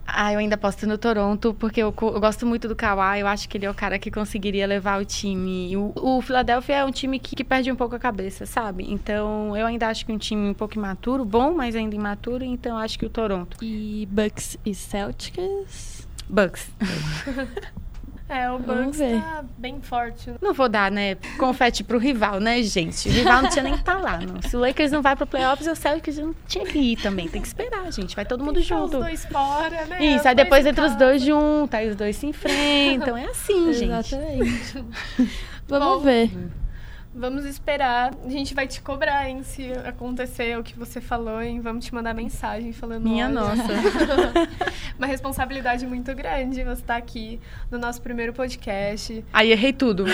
Ah, 0.07 0.33
eu 0.33 0.38
ainda 0.38 0.55
aposto 0.55 0.87
no 0.87 0.97
Toronto, 0.97 1.53
porque 1.55 1.81
eu, 1.83 1.92
eu, 2.01 2.21
gosto 2.21 2.47
muito 2.47 2.69
do 2.69 2.77
Kawhi. 2.77 3.21
Eu 3.21 3.27
acho 3.27 3.49
que 3.49 3.59
ele 3.59 3.66
é 3.66 3.71
o 3.71 3.75
cara 3.75 3.99
que 3.99 4.11
conseguiria 4.11 4.66
levar 4.66 5.01
o 5.01 5.05
time. 5.05 5.77
O, 5.77 5.92
o 5.97 6.23
Philadelphia 6.23 6.77
é 6.77 6.85
um 6.85 6.92
time 6.92 7.19
que, 7.19 7.35
que, 7.35 7.42
perde 7.42 7.73
um 7.73 7.77
pouco 7.77 7.97
a 7.97 7.99
cabeça, 7.99 8.47
sabe? 8.47 8.87
Então, 8.88 9.57
eu 9.57 9.66
ainda 9.66 9.88
acho 9.88 10.07
que 10.07 10.12
um 10.12 10.19
time 10.19 10.49
um 10.49 10.55
pouco 10.55 10.75
imaturo, 10.77 11.25
bom, 11.25 11.55
mas 11.55 11.75
ainda 11.75 11.95
imaturo. 11.97 12.45
Então, 12.45 12.79
acho 12.79 12.99
que 12.99 13.05
o 13.07 13.11
Toronto. 13.11 13.57
E 13.62 14.07
Bucks 14.11 14.57
e 14.64 14.75
Celtics? 14.75 16.07
Bucks. 16.29 16.71
É, 18.29 18.51
o 18.51 18.59
Bucks 18.59 18.99
tá 18.99 19.45
bem 19.57 19.81
forte. 19.81 20.33
Não 20.43 20.53
vou 20.53 20.69
dar, 20.69 20.91
né, 20.91 21.15
confete 21.39 21.85
pro 21.85 21.97
rival, 21.97 22.41
né, 22.41 22.61
gente? 22.62 23.09
O 23.09 23.12
rival 23.12 23.43
não 23.43 23.49
tinha 23.49 23.62
nem 23.62 23.77
que 23.77 23.85
tá 23.85 23.95
lá, 23.95 24.19
não. 24.19 24.43
Se 24.43 24.57
o 24.57 24.61
Lakers 24.61 24.91
não 24.91 25.01
vai 25.01 25.15
pro 25.15 25.27
playoffs, 25.27 25.67
o 25.69 25.77
Celtics 25.77 26.19
não 26.19 26.35
tinha 26.49 26.65
que 26.65 26.79
ir 26.79 26.97
também. 26.97 27.29
Tem 27.29 27.41
que 27.41 27.47
esperar, 27.47 27.93
gente. 27.93 28.17
Vai 28.17 28.25
todo 28.27 28.43
mundo 28.43 28.61
junto. 28.61 28.97
os 28.97 29.05
dois 29.05 29.25
fora, 29.27 29.87
né? 29.87 30.05
Isso, 30.05 30.27
aí 30.27 30.35
depois 30.35 30.67
entra 30.67 30.87
os 30.87 30.97
dois 30.97 31.23
juntos, 31.23 31.73
aí 31.75 31.89
os 31.89 31.95
dois 31.95 32.17
se 32.17 32.27
enfrentam. 32.27 33.17
É 33.17 33.27
assim, 33.27 33.71
gente. 33.75 34.15
Exatamente. 34.15 34.85
Vamos 35.69 35.99
Bom, 35.99 36.01
ver. 36.01 36.31
Vamos 37.18 37.46
esperar. 37.46 38.12
A 38.26 38.29
gente 38.29 38.55
vai 38.55 38.66
te 38.66 38.83
cobrar, 38.83 39.26
hein, 39.26 39.42
se 39.42 39.72
acontecer 39.87 40.59
o 40.59 40.62
que 40.62 40.79
você 40.79 41.00
falou, 41.00 41.40
hein? 41.40 41.62
Vamos 41.62 41.87
te 41.87 41.94
mandar 41.94 42.12
mensagem 42.12 42.74
falando. 42.74 43.05
Minha 43.05 43.26
nossa. 43.26 43.62
Uma 44.98 45.07
responsabilidade 45.07 45.87
muito 45.87 46.14
grande 46.14 46.62
você 46.62 46.83
estar 46.83 46.96
aqui 46.96 47.40
no 47.70 47.79
nosso 47.79 48.02
primeiro 48.02 48.35
podcast. 48.35 49.24
Aí 49.33 49.50
errei 49.50 49.72
tudo. 49.72 50.05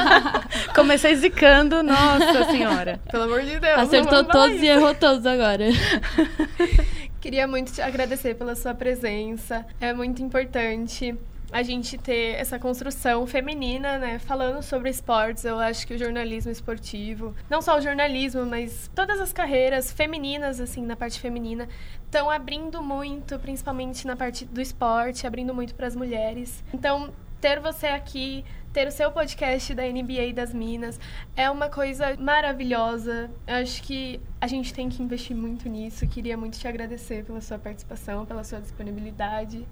Comecei 0.74 1.14
zicando, 1.14 1.82
nossa 1.82 2.44
senhora. 2.50 2.98
Pelo 3.10 3.24
amor 3.24 3.42
de 3.42 3.60
Deus. 3.60 3.78
Acertou 3.78 4.24
todos 4.24 4.56
e 4.56 4.60
isso. 4.60 4.64
errou 4.64 4.94
todos 4.94 5.26
agora. 5.26 5.66
Queria 7.20 7.46
muito 7.46 7.70
te 7.70 7.82
agradecer 7.82 8.34
pela 8.34 8.56
sua 8.56 8.74
presença. 8.74 9.66
É 9.78 9.92
muito 9.92 10.22
importante 10.22 11.14
a 11.52 11.62
gente 11.62 11.98
ter 11.98 12.36
essa 12.36 12.58
construção 12.58 13.26
feminina, 13.26 13.98
né? 13.98 14.18
Falando 14.18 14.62
sobre 14.62 14.90
esportes, 14.90 15.44
eu 15.44 15.58
acho 15.58 15.86
que 15.86 15.94
o 15.94 15.98
jornalismo 15.98 16.50
esportivo, 16.50 17.34
não 17.48 17.60
só 17.60 17.78
o 17.78 17.80
jornalismo, 17.80 18.46
mas 18.46 18.90
todas 18.94 19.20
as 19.20 19.32
carreiras 19.32 19.90
femininas, 19.90 20.60
assim, 20.60 20.84
na 20.84 20.96
parte 20.96 21.20
feminina, 21.20 21.68
estão 22.04 22.30
abrindo 22.30 22.82
muito, 22.82 23.38
principalmente 23.38 24.06
na 24.06 24.16
parte 24.16 24.44
do 24.44 24.60
esporte, 24.60 25.26
abrindo 25.26 25.54
muito 25.54 25.74
para 25.74 25.86
as 25.86 25.96
mulheres. 25.96 26.62
Então, 26.72 27.12
ter 27.40 27.58
você 27.58 27.86
aqui, 27.86 28.44
ter 28.72 28.86
o 28.86 28.92
seu 28.92 29.10
podcast 29.10 29.74
da 29.74 29.82
NBA 29.82 30.32
das 30.34 30.52
Minas, 30.52 31.00
é 31.34 31.50
uma 31.50 31.68
coisa 31.68 32.16
maravilhosa. 32.18 33.30
Eu 33.46 33.56
acho 33.56 33.82
que 33.82 34.20
a 34.40 34.46
gente 34.46 34.72
tem 34.72 34.88
que 34.88 35.02
investir 35.02 35.36
muito 35.36 35.68
nisso. 35.68 36.06
Queria 36.06 36.36
muito 36.36 36.58
te 36.58 36.68
agradecer 36.68 37.24
pela 37.24 37.40
sua 37.40 37.58
participação, 37.58 38.26
pela 38.26 38.44
sua 38.44 38.60
disponibilidade. 38.60 39.66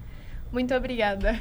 Muito 0.50 0.74
obrigada. 0.74 1.38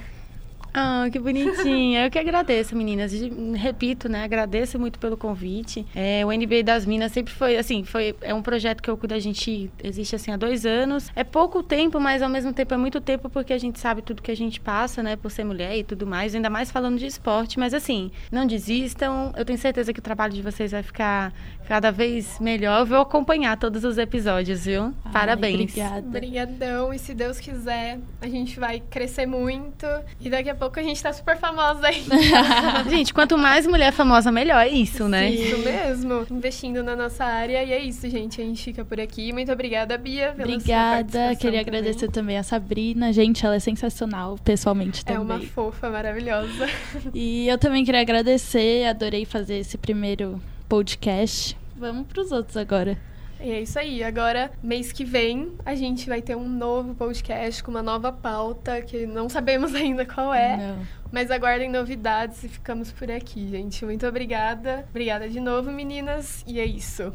Ah, 0.73 1.07
que 1.11 1.19
bonitinha. 1.19 2.05
Eu 2.05 2.11
que 2.11 2.19
agradeço, 2.19 2.75
meninas. 2.75 3.11
Repito, 3.55 4.07
né? 4.09 4.23
Agradeço 4.23 4.79
muito 4.79 4.99
pelo 4.99 5.17
convite. 5.17 5.85
É, 5.95 6.25
o 6.25 6.31
NBA 6.31 6.63
das 6.63 6.85
Minas 6.85 7.11
sempre 7.11 7.33
foi, 7.33 7.57
assim, 7.57 7.83
foi, 7.83 8.15
é 8.21 8.33
um 8.33 8.41
projeto 8.41 8.81
que 8.81 8.89
eu 8.89 8.97
cuido, 8.97 9.15
a 9.15 9.19
gente 9.19 9.71
existe, 9.83 10.15
assim, 10.15 10.31
há 10.31 10.37
dois 10.37 10.65
anos. 10.65 11.09
É 11.15 11.23
pouco 11.23 11.63
tempo, 11.63 11.99
mas 11.99 12.21
ao 12.21 12.29
mesmo 12.29 12.53
tempo 12.53 12.73
é 12.73 12.77
muito 12.77 13.01
tempo 13.01 13.29
porque 13.29 13.53
a 13.53 13.57
gente 13.57 13.79
sabe 13.79 14.01
tudo 14.01 14.21
que 14.21 14.31
a 14.31 14.35
gente 14.35 14.59
passa, 14.59 15.01
né? 15.01 15.15
Por 15.15 15.31
ser 15.31 15.43
mulher 15.43 15.77
e 15.77 15.83
tudo 15.83 16.05
mais. 16.05 16.35
Ainda 16.35 16.49
mais 16.49 16.71
falando 16.71 16.97
de 16.97 17.05
esporte. 17.05 17.59
Mas, 17.59 17.73
assim, 17.73 18.11
não 18.31 18.45
desistam. 18.45 19.33
Eu 19.35 19.45
tenho 19.45 19.57
certeza 19.57 19.91
que 19.93 19.99
o 19.99 20.03
trabalho 20.03 20.33
de 20.33 20.41
vocês 20.41 20.71
vai 20.71 20.83
ficar 20.83 21.33
cada 21.67 21.91
vez 21.91 22.39
melhor. 22.39 22.81
Eu 22.81 22.85
vou 22.85 22.99
acompanhar 22.99 23.57
todos 23.57 23.83
os 23.83 23.97
episódios, 23.97 24.65
viu? 24.65 24.93
Ai, 25.05 25.11
Parabéns. 25.11 25.71
Obrigada. 25.71 26.07
Obrigadão. 26.07 26.93
E 26.93 26.99
se 26.99 27.13
Deus 27.13 27.39
quiser, 27.39 27.99
a 28.21 28.27
gente 28.27 28.59
vai 28.59 28.79
crescer 28.79 29.25
muito. 29.25 29.85
E 30.19 30.29
daqui 30.29 30.49
a 30.49 30.55
pouco 30.57 30.79
a 30.79 30.83
gente 30.83 31.01
tá 31.01 31.13
super 31.13 31.37
famosa 31.37 31.87
aí. 31.87 32.03
Gente, 32.89 33.13
quanto 33.13 33.37
mais 33.37 33.65
mulher 33.67 33.91
famosa, 33.93 34.31
melhor. 34.31 34.65
É 34.65 34.67
isso, 34.69 35.07
né? 35.07 35.29
Isso 35.29 35.57
mesmo. 35.59 36.25
Investindo 36.31 36.83
na 36.83 36.95
nossa 36.95 37.23
área. 37.23 37.63
E 37.63 37.71
é 37.71 37.79
isso, 37.79 38.09
gente. 38.09 38.41
A 38.41 38.43
gente 38.45 38.63
fica 38.63 38.83
por 38.83 38.99
aqui. 38.99 39.31
Muito 39.31 39.51
obrigada, 39.51 39.97
Bia. 39.97 40.33
Pela 40.35 40.51
Obrigada. 40.53 41.35
Queria 41.35 41.37
também. 41.37 41.59
agradecer 41.59 42.09
também 42.09 42.37
a 42.37 42.43
Sabrina. 42.43 43.13
Gente, 43.13 43.45
ela 43.45 43.55
é 43.55 43.59
sensacional, 43.59 44.37
pessoalmente 44.43 45.01
É 45.05 45.13
também. 45.13 45.37
uma 45.37 45.39
fofa 45.41 45.89
maravilhosa. 45.89 46.67
E 47.13 47.47
eu 47.47 47.57
também 47.57 47.83
queria 47.85 48.01
agradecer, 48.01 48.85
adorei 48.87 49.25
fazer 49.25 49.57
esse 49.59 49.77
primeiro 49.77 50.41
podcast. 50.67 51.57
Vamos 51.75 52.07
pros 52.07 52.31
outros 52.31 52.57
agora. 52.57 52.97
E 53.39 53.51
é 53.51 53.61
isso 53.61 53.77
aí. 53.77 54.03
Agora, 54.03 54.51
mês 54.61 54.91
que 54.91 55.03
vem, 55.03 55.53
a 55.65 55.75
gente 55.75 56.07
vai 56.07 56.21
ter 56.21 56.35
um 56.35 56.47
novo 56.47 56.95
podcast 56.95 57.63
com 57.63 57.71
uma 57.71 57.83
nova 57.83 58.11
pauta 58.11 58.81
que 58.81 59.05
não 59.05 59.29
sabemos 59.29 59.73
ainda 59.75 60.05
qual 60.05 60.33
é. 60.33 60.57
Não. 60.57 60.79
Mas 61.11 61.31
aguardem 61.31 61.69
novidades 61.69 62.43
e 62.43 62.49
ficamos 62.49 62.91
por 62.91 63.09
aqui, 63.09 63.47
gente. 63.47 63.85
Muito 63.85 64.05
obrigada. 64.05 64.85
Obrigada 64.89 65.29
de 65.29 65.39
novo, 65.39 65.71
meninas. 65.71 66.43
E 66.45 66.59
é 66.59 66.65
isso. 66.65 67.13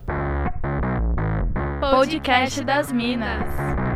Podcast 1.81 2.65
das 2.65 2.91
Minas. 2.91 3.92